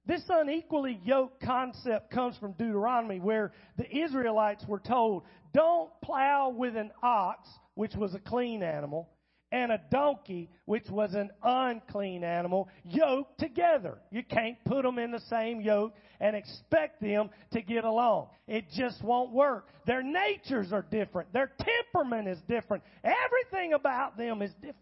This 0.05 0.23
unequally 0.29 0.99
yoked 1.03 1.41
concept 1.43 2.11
comes 2.11 2.37
from 2.37 2.53
Deuteronomy, 2.53 3.19
where 3.19 3.51
the 3.77 3.93
Israelites 3.93 4.63
were 4.65 4.79
told, 4.79 5.23
don't 5.53 5.89
plow 6.01 6.49
with 6.49 6.77
an 6.77 6.91
ox, 7.03 7.47
which 7.73 7.93
was 7.95 8.13
a 8.13 8.19
clean 8.19 8.63
animal, 8.63 9.09
and 9.51 9.71
a 9.71 9.79
donkey, 9.91 10.49
which 10.65 10.89
was 10.89 11.13
an 11.13 11.29
unclean 11.43 12.23
animal, 12.23 12.67
yoked 12.83 13.39
together. 13.39 13.97
You 14.11 14.23
can't 14.23 14.57
put 14.65 14.83
them 14.83 14.99
in 14.99 15.11
the 15.11 15.21
same 15.29 15.61
yoke 15.61 15.93
and 16.19 16.35
expect 16.35 17.01
them 17.01 17.29
to 17.51 17.61
get 17.61 17.83
along. 17.83 18.27
It 18.47 18.65
just 18.75 19.01
won't 19.03 19.31
work. 19.31 19.67
Their 19.85 20.03
natures 20.03 20.73
are 20.73 20.85
different. 20.89 21.31
Their 21.31 21.51
temperament 21.93 22.27
is 22.27 22.39
different. 22.47 22.83
Everything 23.03 23.73
about 23.73 24.17
them 24.17 24.41
is 24.41 24.51
different. 24.55 24.75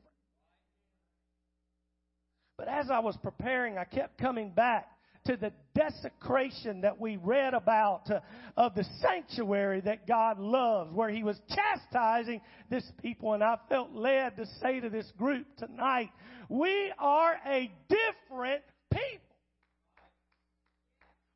But 2.58 2.68
as 2.70 2.90
I 2.90 3.00
was 3.00 3.18
preparing, 3.18 3.78
I 3.78 3.84
kept 3.84 4.18
coming 4.18 4.52
back 4.52 4.88
to 5.26 5.38
the 5.38 5.52
desecration 5.74 6.82
that 6.82 7.00
we 7.00 7.18
read 7.18 7.54
about 7.54 8.10
uh, 8.10 8.20
of 8.56 8.76
the 8.76 8.86
sanctuary 9.02 9.82
that 9.82 10.08
God 10.08 10.40
loves, 10.40 10.94
where 10.94 11.10
He 11.10 11.24
was 11.24 11.40
chastising 11.50 12.42
this 12.70 12.84
people. 13.02 13.34
And 13.34 13.44
I 13.44 13.58
felt 13.70 13.92
led 13.92 14.38
to 14.38 14.46
say 14.62 14.80
to 14.80 14.90
this 14.90 15.12
group 15.18 15.48
tonight, 15.58 16.10
we 16.50 16.92
are 17.00 17.38
a 17.46 17.72
different 17.90 18.62
people. 18.92 19.26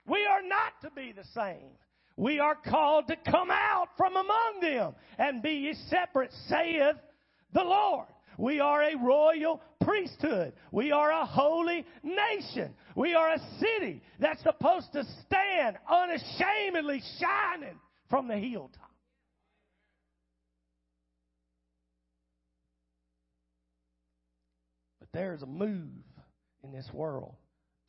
We 0.05 0.25
are 0.25 0.41
not 0.41 0.81
to 0.83 0.91
be 0.91 1.11
the 1.11 1.25
same. 1.35 1.71
We 2.17 2.39
are 2.39 2.55
called 2.55 3.07
to 3.07 3.15
come 3.31 3.49
out 3.49 3.87
from 3.95 4.13
among 4.15 4.59
them 4.61 4.95
and 5.17 5.41
be 5.41 5.51
ye 5.51 5.73
separate, 5.89 6.31
saith 6.47 6.97
the 7.53 7.63
Lord. 7.63 8.07
We 8.39 8.61
are 8.61 8.81
a 8.81 8.95
royal 8.95 9.61
priesthood. 9.81 10.53
We 10.71 10.93
are 10.93 11.11
a 11.11 11.25
holy 11.25 11.85
nation. 12.01 12.73
We 12.95 13.13
are 13.13 13.33
a 13.33 13.39
city 13.59 14.01
that's 14.17 14.41
supposed 14.43 14.93
to 14.93 15.03
stand 15.25 15.77
unashamedly 15.91 17.01
shining 17.19 17.77
from 18.09 18.29
the 18.29 18.37
hilltop. 18.37 18.91
But 25.01 25.09
there's 25.11 25.41
a 25.41 25.45
move 25.45 25.89
in 26.63 26.71
this 26.71 26.87
world 26.93 27.35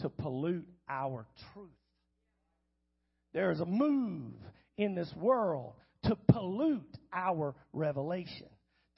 to 0.00 0.08
pollute 0.08 0.66
our 0.88 1.28
truth. 1.54 1.68
There 3.32 3.52
is 3.52 3.60
a 3.60 3.66
move 3.66 4.32
in 4.76 4.96
this 4.96 5.12
world 5.14 5.74
to 6.06 6.16
pollute 6.28 6.98
our 7.12 7.54
revelation 7.72 8.48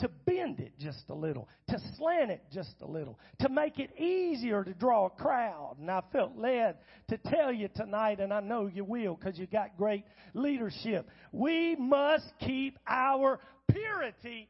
to 0.02 0.08
bend 0.26 0.58
it 0.58 0.72
just 0.78 1.04
a 1.08 1.14
little, 1.14 1.48
to 1.68 1.78
slant 1.96 2.30
it 2.30 2.42
just 2.52 2.74
a 2.82 2.86
little, 2.86 3.18
to 3.38 3.48
make 3.48 3.78
it 3.78 3.90
easier 3.98 4.64
to 4.64 4.74
draw 4.74 5.06
a 5.06 5.10
crowd. 5.10 5.76
And 5.80 5.88
I 5.88 6.02
felt 6.12 6.36
led 6.36 6.76
to 7.08 7.18
tell 7.18 7.52
you 7.52 7.68
tonight, 7.74 8.18
and 8.18 8.32
I 8.32 8.40
know 8.40 8.66
you 8.66 8.84
will 8.84 9.14
because 9.14 9.38
you 9.38 9.46
got 9.46 9.76
great 9.78 10.04
leadership. 10.34 11.08
We 11.30 11.76
must 11.76 12.26
keep 12.40 12.78
our 12.86 13.38
purity, 13.70 14.48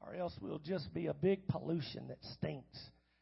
or 0.00 0.14
else 0.14 0.32
we'll 0.40 0.60
just 0.60 0.94
be 0.94 1.08
a 1.08 1.14
big 1.14 1.46
pollution 1.48 2.08
that 2.08 2.18
stinks 2.34 2.78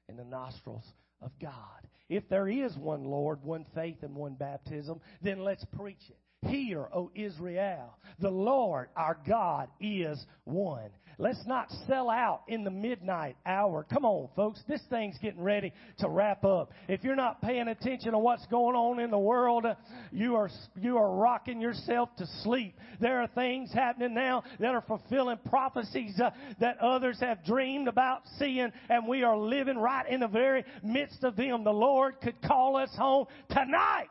in 0.08 0.18
the 0.18 0.24
nostrils 0.24 0.84
of 1.22 1.32
God. 1.40 1.88
If 2.10 2.28
there 2.28 2.48
is 2.48 2.76
one 2.76 3.04
Lord, 3.04 3.42
one 3.42 3.64
faith, 3.74 4.02
and 4.02 4.14
one 4.14 4.34
baptism, 4.34 5.00
then 5.22 5.40
let's 5.40 5.64
preach 5.76 6.02
it. 6.08 6.18
Hear, 6.46 6.88
O 6.94 7.10
Israel, 7.16 7.98
the 8.20 8.30
Lord 8.30 8.88
our 8.96 9.18
God 9.26 9.68
is 9.80 10.24
one. 10.44 10.90
Let's 11.20 11.44
not 11.46 11.68
sell 11.88 12.08
out 12.08 12.42
in 12.46 12.62
the 12.62 12.70
midnight 12.70 13.36
hour. 13.44 13.84
Come 13.92 14.04
on, 14.04 14.28
folks. 14.36 14.62
This 14.68 14.80
thing's 14.88 15.18
getting 15.18 15.42
ready 15.42 15.72
to 15.98 16.08
wrap 16.08 16.44
up. 16.44 16.70
If 16.86 17.02
you're 17.02 17.16
not 17.16 17.42
paying 17.42 17.66
attention 17.66 18.12
to 18.12 18.20
what's 18.20 18.46
going 18.46 18.76
on 18.76 19.00
in 19.00 19.10
the 19.10 19.18
world, 19.18 19.66
you 20.12 20.36
are, 20.36 20.48
you 20.76 20.96
are 20.96 21.16
rocking 21.16 21.60
yourself 21.60 22.10
to 22.18 22.26
sleep. 22.44 22.76
There 23.00 23.20
are 23.20 23.26
things 23.26 23.72
happening 23.72 24.14
now 24.14 24.44
that 24.60 24.72
are 24.76 24.82
fulfilling 24.82 25.38
prophecies 25.46 26.20
uh, 26.20 26.30
that 26.60 26.78
others 26.78 27.18
have 27.18 27.44
dreamed 27.44 27.88
about 27.88 28.22
seeing, 28.38 28.70
and 28.88 29.08
we 29.08 29.24
are 29.24 29.36
living 29.36 29.76
right 29.76 30.08
in 30.08 30.20
the 30.20 30.28
very 30.28 30.64
midst 30.84 31.24
of 31.24 31.34
them. 31.34 31.64
The 31.64 31.72
Lord 31.72 32.20
could 32.22 32.40
call 32.42 32.76
us 32.76 32.90
home 32.96 33.26
tonight. 33.50 34.06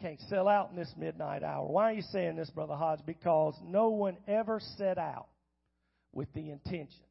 Can't 0.00 0.20
sell 0.28 0.48
out 0.48 0.70
in 0.70 0.76
this 0.76 0.92
midnight 0.96 1.42
hour. 1.42 1.66
Why 1.66 1.90
are 1.90 1.94
you 1.94 2.02
saying 2.10 2.36
this, 2.36 2.50
Brother 2.50 2.74
Hodge? 2.74 3.00
Because 3.04 3.54
no 3.64 3.90
one 3.90 4.16
ever 4.26 4.60
set 4.76 4.98
out 4.98 5.28
with 6.12 6.32
the 6.32 6.50
intention 6.50 7.04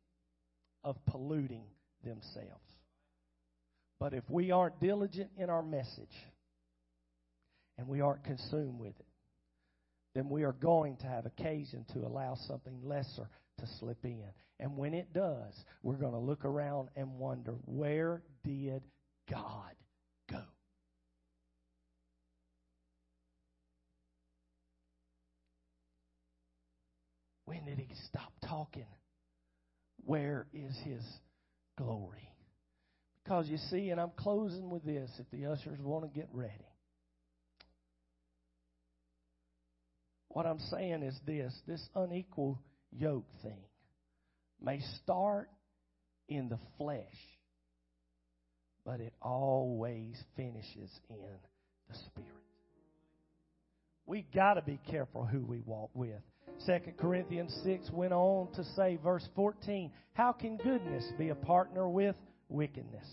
of 0.84 0.96
polluting 1.06 1.64
themselves. 2.04 2.66
But 4.00 4.14
if 4.14 4.24
we 4.30 4.52
aren't 4.52 4.80
diligent 4.80 5.30
in 5.38 5.50
our 5.50 5.62
message 5.62 6.16
and 7.78 7.88
we 7.88 8.02
aren't 8.02 8.24
consumed 8.24 8.80
with 8.80 8.98
it, 9.00 9.06
then 10.16 10.30
we 10.30 10.44
are 10.44 10.54
going 10.54 10.98
to 10.98 11.08
have 11.08 11.26
occasion 11.26 11.86
to 11.94 12.00
allow 12.00 12.36
something 12.48 12.80
lesser 12.84 13.30
to 13.60 13.68
slip 13.80 14.04
in. 14.04 14.24
And 14.60 14.76
when 14.76 14.94
it 14.94 15.14
does, 15.14 15.54
we're 15.84 15.96
going 15.96 16.14
to 16.14 16.20
look 16.20 16.46
around 16.46 16.90
and 16.96 17.20
wonder, 17.20 17.54
where 17.66 18.22
did 18.44 18.84
God 19.30 19.76
talking? 28.50 28.88
Where 30.06 30.48
is 30.54 30.76
his 30.84 31.04
glory? 31.78 32.28
Because 33.24 33.48
you 33.48 33.58
see, 33.70 33.90
and 33.90 34.02
I'm 34.02 34.12
closing 34.18 34.70
with 34.70 34.84
this 34.84 35.10
if 35.20 35.30
the 35.32 35.52
ushers 35.52 35.80
want 35.80 36.04
to 36.04 36.20
get 36.20 36.28
ready. 36.34 36.54
What 40.30 40.46
I'm 40.46 40.60
saying 40.72 41.04
is 41.04 41.20
this 41.26 41.54
this 41.68 41.82
unequal 41.96 42.60
yoke 42.92 43.28
thing 43.44 43.64
may 44.62 44.80
start 45.04 45.50
in 46.28 46.50
the 46.50 46.60
flesh, 46.78 47.04
but 48.86 49.00
it 49.00 49.14
always 49.22 50.16
finishes 50.36 50.90
in 51.10 51.38
the 51.90 51.96
spirit. 51.96 52.30
We 54.06 54.26
got 54.34 54.56
to 54.56 54.62
be 54.62 54.80
careful 54.90 55.26
who 55.26 55.42
we 55.42 55.62
walk 55.66 55.92
with. 55.94 56.22
2 56.66 56.80
Corinthians 56.98 57.58
6 57.64 57.90
went 57.92 58.14
on 58.14 58.52
to 58.54 58.64
say, 58.76 58.98
verse 59.04 59.28
14, 59.36 59.92
How 60.14 60.32
can 60.32 60.58
goodness 60.58 61.06
be 61.18 61.30
a 61.30 61.36
partner 61.36 61.88
with 61.88 62.16
wickedness? 62.50 63.06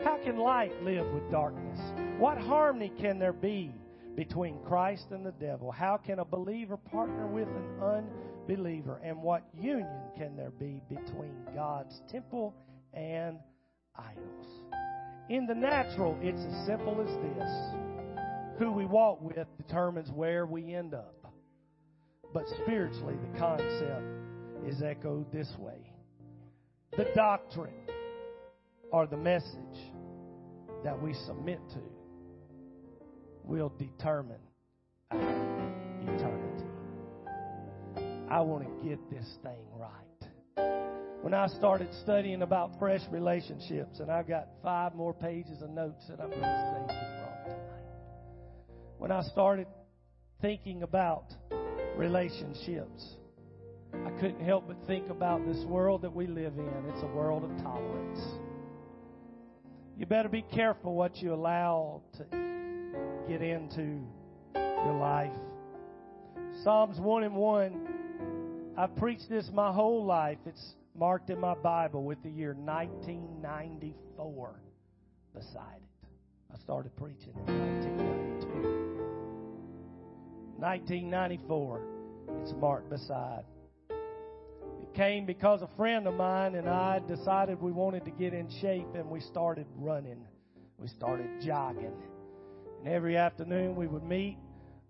How 0.00 0.18
can 0.22 0.38
light 0.38 0.82
live 0.82 1.06
with 1.12 1.30
darkness? 1.30 1.78
What 2.18 2.38
harmony 2.38 2.92
can 3.00 3.18
there 3.18 3.32
be 3.32 3.72
between 4.16 4.58
Christ 4.66 5.06
and 5.10 5.24
the 5.24 5.32
devil? 5.32 5.70
How 5.70 5.96
can 5.96 6.18
a 6.18 6.24
believer 6.24 6.76
partner 6.76 7.26
with 7.26 7.48
an 7.48 8.06
unbeliever? 8.48 9.00
And 9.02 9.22
what 9.22 9.42
union 9.54 10.02
can 10.16 10.36
there 10.36 10.50
be 10.50 10.80
between 10.88 11.34
God's 11.54 12.00
temple 12.10 12.54
and 12.94 13.38
idols? 13.96 14.46
In 15.28 15.46
the 15.46 15.54
natural, 15.54 16.16
it's 16.22 16.40
as 16.40 16.66
simple 16.66 17.00
as 17.00 17.14
this. 17.36 18.58
Who 18.58 18.72
we 18.72 18.86
walk 18.86 19.20
with 19.20 19.46
determines 19.56 20.10
where 20.10 20.46
we 20.46 20.74
end 20.74 20.94
up. 20.94 21.17
But 22.38 22.46
spiritually, 22.62 23.16
the 23.32 23.36
concept 23.36 24.04
is 24.64 24.80
echoed 24.80 25.32
this 25.32 25.52
way 25.58 25.90
the 26.96 27.06
doctrine 27.16 27.74
or 28.92 29.08
the 29.08 29.16
message 29.16 29.92
that 30.84 31.02
we 31.02 31.14
submit 31.26 31.58
to 31.70 31.80
will 33.42 33.72
determine 33.76 34.38
our 35.10 35.18
eternity. 36.00 36.64
I 38.30 38.40
want 38.42 38.62
to 38.68 38.88
get 38.88 39.00
this 39.10 39.26
thing 39.42 39.58
right. 39.74 41.18
When 41.22 41.34
I 41.34 41.48
started 41.48 41.88
studying 42.04 42.42
about 42.42 42.78
fresh 42.78 43.02
relationships, 43.10 43.98
and 43.98 44.12
I've 44.12 44.28
got 44.28 44.46
five 44.62 44.94
more 44.94 45.12
pages 45.12 45.60
of 45.60 45.70
notes 45.70 46.04
that 46.08 46.20
I'm 46.20 46.30
going 46.30 46.40
to 46.40 46.46
you 46.46 46.86
from 46.86 47.50
tonight. 47.50 47.56
When 48.98 49.10
I 49.10 49.22
started 49.22 49.66
thinking 50.40 50.84
about 50.84 51.32
relationships. 51.98 53.16
I 54.06 54.10
couldn't 54.20 54.44
help 54.44 54.68
but 54.68 54.76
think 54.86 55.10
about 55.10 55.44
this 55.44 55.64
world 55.64 56.02
that 56.02 56.14
we 56.14 56.28
live 56.28 56.52
in. 56.56 56.84
It's 56.94 57.02
a 57.02 57.06
world 57.06 57.42
of 57.42 57.50
tolerance. 57.62 58.20
You 59.98 60.06
better 60.06 60.28
be 60.28 60.42
careful 60.42 60.94
what 60.94 61.16
you 61.16 61.34
allow 61.34 62.02
to 62.18 62.24
get 63.28 63.42
into 63.42 64.00
your 64.54 64.94
life. 64.94 65.32
Psalms 66.62 67.00
1 67.00 67.24
and 67.24 67.34
1. 67.34 67.88
I've 68.76 68.94
preached 68.94 69.28
this 69.28 69.50
my 69.52 69.72
whole 69.72 70.04
life. 70.04 70.38
It's 70.46 70.76
marked 70.96 71.30
in 71.30 71.40
my 71.40 71.54
Bible 71.54 72.04
with 72.04 72.22
the 72.22 72.30
year 72.30 72.54
1994 72.54 74.60
beside 75.34 75.76
it. 75.76 75.82
I 76.54 76.58
started 76.58 76.94
preaching 76.96 77.34
in 77.48 77.58
1992. 77.58 78.37
1994. 80.58 81.80
It's 82.42 82.52
marked 82.60 82.90
beside. 82.90 83.44
It 83.90 84.94
came 84.94 85.24
because 85.24 85.62
a 85.62 85.68
friend 85.76 86.06
of 86.08 86.14
mine 86.14 86.56
and 86.56 86.68
I 86.68 87.00
decided 87.06 87.62
we 87.62 87.70
wanted 87.70 88.04
to 88.06 88.10
get 88.10 88.34
in 88.34 88.48
shape 88.60 88.88
and 88.94 89.08
we 89.08 89.20
started 89.20 89.66
running. 89.76 90.26
We 90.78 90.88
started 90.88 91.40
jogging. 91.44 91.94
And 92.80 92.92
every 92.92 93.16
afternoon 93.16 93.76
we 93.76 93.86
would 93.86 94.02
meet 94.02 94.36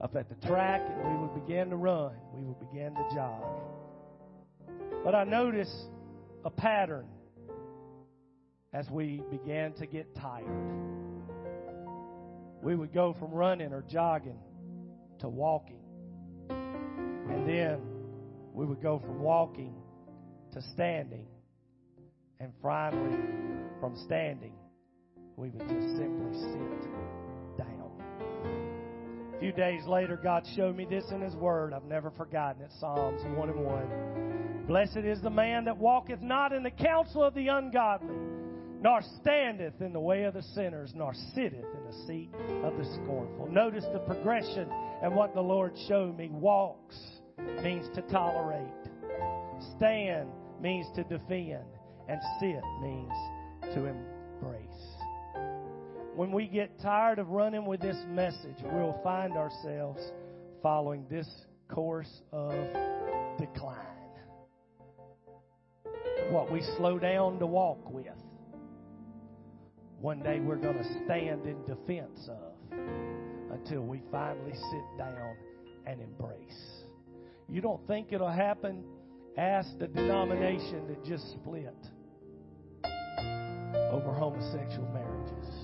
up 0.01 0.16
at 0.16 0.28
the 0.30 0.47
track 0.47 0.80
and 0.88 1.12
we 1.12 1.26
would 1.26 1.47
begin 1.47 1.68
to 1.70 1.76
run. 1.76 2.12
We 2.32 2.45
would 2.45 2.61
begin 2.61 2.95
to 2.95 3.14
jog. 3.14 3.45
But 5.05 5.14
I 5.14 5.24
noticed 5.24 5.90
a 6.45 6.51
pattern 6.51 7.07
as 8.72 8.88
we 8.90 9.22
began 9.30 9.74
to 9.74 9.86
get 9.86 10.14
tired. 10.14 10.47
We 12.62 12.74
would 12.74 12.92
go 12.92 13.14
from 13.18 13.32
running 13.32 13.72
or 13.72 13.82
jogging 13.82 14.38
to 15.20 15.28
walking. 15.28 15.80
And 16.50 17.48
then 17.48 17.80
we 18.52 18.66
would 18.66 18.82
go 18.82 18.98
from 18.98 19.20
walking 19.20 19.74
to 20.52 20.62
standing. 20.74 21.26
And 22.40 22.52
finally, 22.62 23.16
from 23.80 23.96
standing, 24.06 24.52
we 25.36 25.50
would 25.50 25.68
just 25.68 25.96
simply 25.96 26.32
sit 26.34 27.58
down. 27.58 27.90
A 29.34 29.40
few 29.40 29.52
days 29.52 29.84
later, 29.86 30.18
God 30.22 30.44
showed 30.56 30.76
me 30.76 30.86
this 30.88 31.04
in 31.10 31.20
His 31.20 31.34
Word. 31.34 31.72
I've 31.72 31.84
never 31.84 32.10
forgotten 32.10 32.62
it 32.62 32.70
Psalms 32.78 33.22
1 33.36 33.48
and 33.50 33.64
1. 33.64 34.64
Blessed 34.66 34.98
is 34.98 35.20
the 35.22 35.30
man 35.30 35.64
that 35.64 35.76
walketh 35.76 36.20
not 36.20 36.52
in 36.52 36.62
the 36.62 36.70
counsel 36.70 37.24
of 37.24 37.34
the 37.34 37.48
ungodly 37.48 38.14
nor 38.80 39.00
standeth 39.20 39.80
in 39.80 39.92
the 39.92 40.00
way 40.00 40.24
of 40.24 40.34
the 40.34 40.42
sinners, 40.54 40.92
nor 40.94 41.12
sitteth 41.34 41.64
in 41.64 41.84
the 41.90 42.06
seat 42.06 42.30
of 42.62 42.76
the 42.76 42.84
scornful. 42.94 43.48
Notice 43.50 43.84
the 43.92 43.98
progression 44.00 44.68
and 45.03 45.14
what 45.14 45.34
the 45.34 45.40
Lord 45.40 45.72
showed 45.86 46.16
me. 46.16 46.28
Walks 46.30 46.96
means 47.62 47.86
to 47.94 48.03
tolerate, 48.03 48.68
stand 49.76 50.28
means 50.61 50.86
to 50.96 51.05
defend, 51.05 51.64
and 52.09 52.20
sit 52.40 52.62
means 52.82 53.12
to 53.74 53.86
embrace. 53.86 54.64
When 56.14 56.32
we 56.32 56.49
get 56.49 56.80
tired 56.80 57.18
of 57.18 57.28
running 57.28 57.64
with 57.64 57.80
this 57.80 57.99
message, 58.09 58.57
we'll 58.64 58.99
find 59.05 59.34
ourselves 59.34 60.01
following 60.62 61.07
this 61.09 61.28
course 61.68 62.22
of 62.32 62.53
decline. 63.38 63.76
What 66.30 66.51
we 66.51 66.62
slow 66.76 66.99
down 66.99 67.38
to 67.38 67.46
walk 67.46 67.90
with 67.90 68.07
one 70.01 70.20
day 70.20 70.38
we're 70.38 70.57
going 70.57 70.78
to 70.78 71.05
stand 71.05 71.44
in 71.46 71.57
defense 71.64 72.28
of 72.28 73.17
until 73.51 73.82
we 73.82 74.03
finally 74.11 74.55
sit 74.55 74.99
down 74.99 75.36
and 75.86 76.01
embrace. 76.01 76.84
You 77.49 77.61
don't 77.61 77.84
think 77.86 78.12
it'll 78.12 78.30
happen? 78.30 78.84
Ask 79.36 79.68
the 79.78 79.86
denomination 79.86 80.86
that 80.88 81.05
just 81.05 81.30
split 81.32 81.74
over 83.90 84.12
homosexual 84.12 84.88
marriages. 84.92 85.55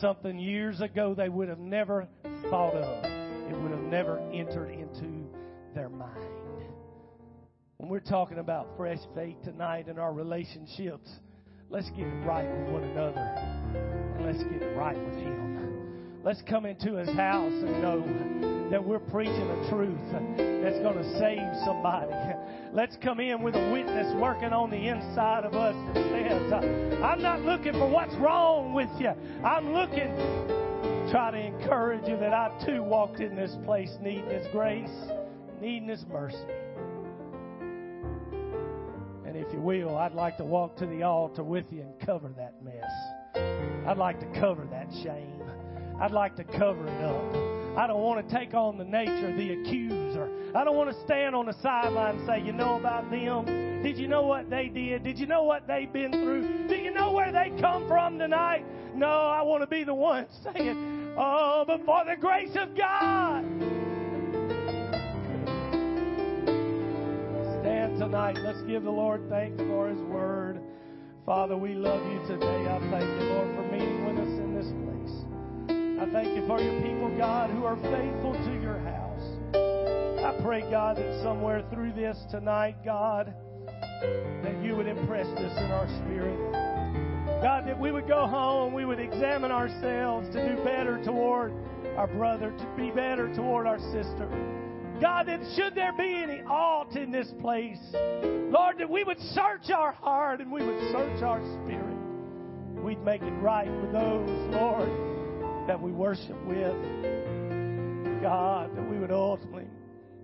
Something 0.00 0.38
years 0.38 0.80
ago 0.80 1.14
they 1.14 1.28
would 1.28 1.48
have 1.48 1.58
never 1.58 2.08
thought 2.48 2.74
of. 2.74 3.04
It 3.04 3.60
would 3.60 3.72
have 3.72 3.80
never 3.80 4.18
entered 4.32 4.70
into 4.70 5.28
their 5.74 5.88
mind. 5.88 6.18
When 7.76 7.88
we're 7.88 8.00
talking 8.00 8.38
about 8.38 8.68
fresh 8.76 9.00
faith 9.14 9.36
tonight 9.44 9.88
in 9.88 9.98
our 9.98 10.12
relationships, 10.12 11.10
Let's 11.70 11.88
get 11.90 12.02
right 12.26 12.50
with 12.50 12.68
one 12.72 12.82
another. 12.82 13.20
And 14.16 14.26
let's 14.26 14.42
get 14.42 14.76
right 14.76 14.98
with 14.98 15.14
Him. 15.14 15.49
Let's 16.22 16.42
come 16.42 16.66
into 16.66 16.96
His 16.96 17.08
house 17.16 17.52
and 17.52 17.82
know 17.82 18.68
that 18.70 18.84
we're 18.84 18.98
preaching 18.98 19.50
a 19.50 19.70
truth 19.70 19.98
that's 20.12 20.78
going 20.80 20.98
to 20.98 21.18
save 21.18 21.64
somebody. 21.64 22.12
Let's 22.72 22.96
come 23.02 23.20
in 23.20 23.42
with 23.42 23.54
a 23.54 23.72
witness 23.72 24.14
working 24.20 24.52
on 24.52 24.70
the 24.70 24.88
inside 24.88 25.44
of 25.44 25.54
us 25.54 25.74
that 25.94 26.04
says, 26.10 26.52
uh, 26.52 27.04
I'm 27.04 27.22
not 27.22 27.40
looking 27.40 27.72
for 27.72 27.88
what's 27.88 28.14
wrong 28.16 28.74
with 28.74 28.90
you. 28.98 29.12
I'm 29.42 29.72
looking, 29.72 30.14
try 31.10 31.30
to 31.32 31.38
encourage 31.38 32.06
you 32.06 32.16
that 32.18 32.34
I 32.34 32.50
too 32.64 32.82
walked 32.82 33.20
in 33.20 33.34
this 33.34 33.56
place 33.64 33.90
needing 34.00 34.28
His 34.28 34.46
grace, 34.52 34.90
needing 35.60 35.88
His 35.88 36.04
mercy 36.06 36.36
And 39.30 39.38
if 39.38 39.52
you 39.52 39.60
will, 39.60 39.96
I'd 39.96 40.14
like 40.14 40.36
to 40.38 40.44
walk 40.44 40.76
to 40.78 40.86
the 40.86 41.04
altar 41.04 41.44
with 41.44 41.66
you 41.70 41.82
and 41.82 41.98
cover 42.04 42.30
that 42.36 42.54
mess. 42.64 43.86
I'd 43.86 43.96
like 43.96 44.18
to 44.18 44.40
cover 44.40 44.66
that 44.72 44.88
shame. 45.04 45.39
I'd 46.00 46.12
like 46.12 46.34
to 46.36 46.44
cover 46.44 46.86
it 46.86 47.04
up. 47.04 47.50
I 47.76 47.86
don't 47.86 48.00
want 48.00 48.26
to 48.26 48.34
take 48.34 48.54
on 48.54 48.78
the 48.78 48.84
nature 48.84 49.28
of 49.28 49.36
the 49.36 49.52
accuser. 49.52 50.28
I 50.54 50.64
don't 50.64 50.76
want 50.76 50.90
to 50.90 51.04
stand 51.04 51.34
on 51.34 51.46
the 51.46 51.54
sideline 51.62 52.16
and 52.16 52.26
say, 52.26 52.40
you 52.42 52.52
know 52.52 52.78
about 52.78 53.10
them? 53.10 53.82
Did 53.82 53.96
you 53.96 54.08
know 54.08 54.22
what 54.22 54.50
they 54.50 54.68
did? 54.68 55.04
Did 55.04 55.18
you 55.18 55.26
know 55.26 55.44
what 55.44 55.66
they've 55.66 55.92
been 55.92 56.10
through? 56.10 56.68
Do 56.68 56.74
you 56.74 56.90
know 56.90 57.12
where 57.12 57.30
they 57.30 57.52
come 57.60 57.86
from 57.86 58.18
tonight? 58.18 58.64
No, 58.94 59.06
I 59.06 59.42
want 59.42 59.62
to 59.62 59.66
be 59.66 59.84
the 59.84 59.94
one 59.94 60.26
saying, 60.42 61.14
oh, 61.16 61.64
but 61.66 61.84
for 61.84 62.04
the 62.04 62.16
grace 62.16 62.56
of 62.56 62.76
God. 62.76 63.44
Stand 67.60 67.98
tonight. 67.98 68.36
Let's 68.38 68.62
give 68.62 68.82
the 68.82 68.90
Lord 68.90 69.28
thanks 69.28 69.58
for 69.62 69.88
His 69.88 70.00
word. 70.00 70.60
Father, 71.24 71.56
we 71.56 71.74
love 71.74 72.04
you 72.10 72.18
today. 72.26 72.66
I 72.66 72.78
thank 72.90 73.04
you, 73.04 73.28
Lord, 73.28 73.54
for 73.54 73.62
meeting 73.70 74.06
with 74.06 74.18
us 74.18 74.38
in 74.40 74.54
this 74.54 74.66
place. 74.66 75.29
I 76.00 76.10
thank 76.10 76.34
you 76.34 76.46
for 76.46 76.58
your 76.58 76.80
people, 76.80 77.14
God, 77.18 77.50
who 77.50 77.66
are 77.66 77.76
faithful 77.76 78.32
to 78.32 78.62
your 78.62 78.78
house. 78.78 79.20
I 80.24 80.34
pray, 80.42 80.62
God, 80.70 80.96
that 80.96 81.22
somewhere 81.22 81.62
through 81.70 81.92
this 81.92 82.16
tonight, 82.30 82.76
God, 82.82 83.34
that 83.66 84.64
you 84.64 84.76
would 84.76 84.86
impress 84.86 85.26
this 85.36 85.52
in 85.58 85.70
our 85.70 85.86
spirit. 86.00 86.38
God, 87.42 87.66
that 87.66 87.78
we 87.78 87.92
would 87.92 88.08
go 88.08 88.26
home, 88.26 88.72
we 88.72 88.86
would 88.86 88.98
examine 88.98 89.50
ourselves 89.50 90.26
to 90.34 90.56
do 90.56 90.64
better 90.64 91.04
toward 91.04 91.52
our 91.98 92.06
brother, 92.06 92.50
to 92.50 92.66
be 92.78 92.90
better 92.90 93.30
toward 93.34 93.66
our 93.66 93.78
sister. 93.92 94.26
God, 95.02 95.28
that 95.28 95.40
should 95.54 95.74
there 95.74 95.92
be 95.92 96.14
any 96.14 96.40
aught 96.48 96.96
in 96.96 97.12
this 97.12 97.30
place, 97.42 97.76
Lord, 97.92 98.78
that 98.78 98.88
we 98.88 99.04
would 99.04 99.20
search 99.34 99.68
our 99.68 99.92
heart 99.92 100.40
and 100.40 100.50
we 100.50 100.64
would 100.64 100.80
search 100.92 101.22
our 101.22 101.42
spirit. 101.60 101.98
We'd 102.82 103.04
make 103.04 103.20
it 103.20 103.32
right 103.42 103.70
with 103.70 103.92
those, 103.92 104.54
Lord, 104.54 104.88
that 105.70 105.80
we 105.80 105.92
worship 105.92 106.34
with. 106.46 106.74
God, 108.20 108.74
that 108.74 108.90
we 108.90 108.98
would 108.98 109.12
ultimately 109.12 109.68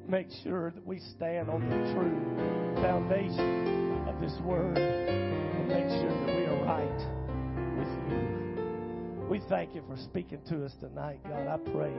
make 0.09 0.27
sure 0.43 0.73
that 0.73 0.85
we 0.85 0.99
stand 0.99 1.49
on 1.49 1.61
the 1.61 1.95
true 1.95 2.83
foundation 2.83 4.09
of 4.09 4.21
this 4.21 4.37
word 4.41 4.77
and 4.77 5.69
make 5.69 5.89
sure 5.89 6.11
that 6.11 6.37
we 6.37 6.47
are 6.47 6.65
right 6.65 7.79
with 7.79 7.89
you. 8.11 9.29
We 9.31 9.41
thank 9.49 9.73
you 9.73 9.85
for 9.89 9.97
speaking 9.97 10.41
to 10.49 10.65
us 10.65 10.75
tonight, 10.81 11.21
God. 11.23 11.47
I 11.47 11.59
pray. 11.71 11.95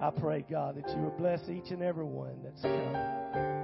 I 0.00 0.10
pray, 0.10 0.44
God, 0.50 0.74
that 0.74 0.90
you 0.96 1.02
would 1.02 1.16
bless 1.16 1.48
each 1.48 1.70
and 1.70 1.80
every 1.80 2.04
one 2.04 2.42
that's 2.42 2.60
come. 2.60 3.54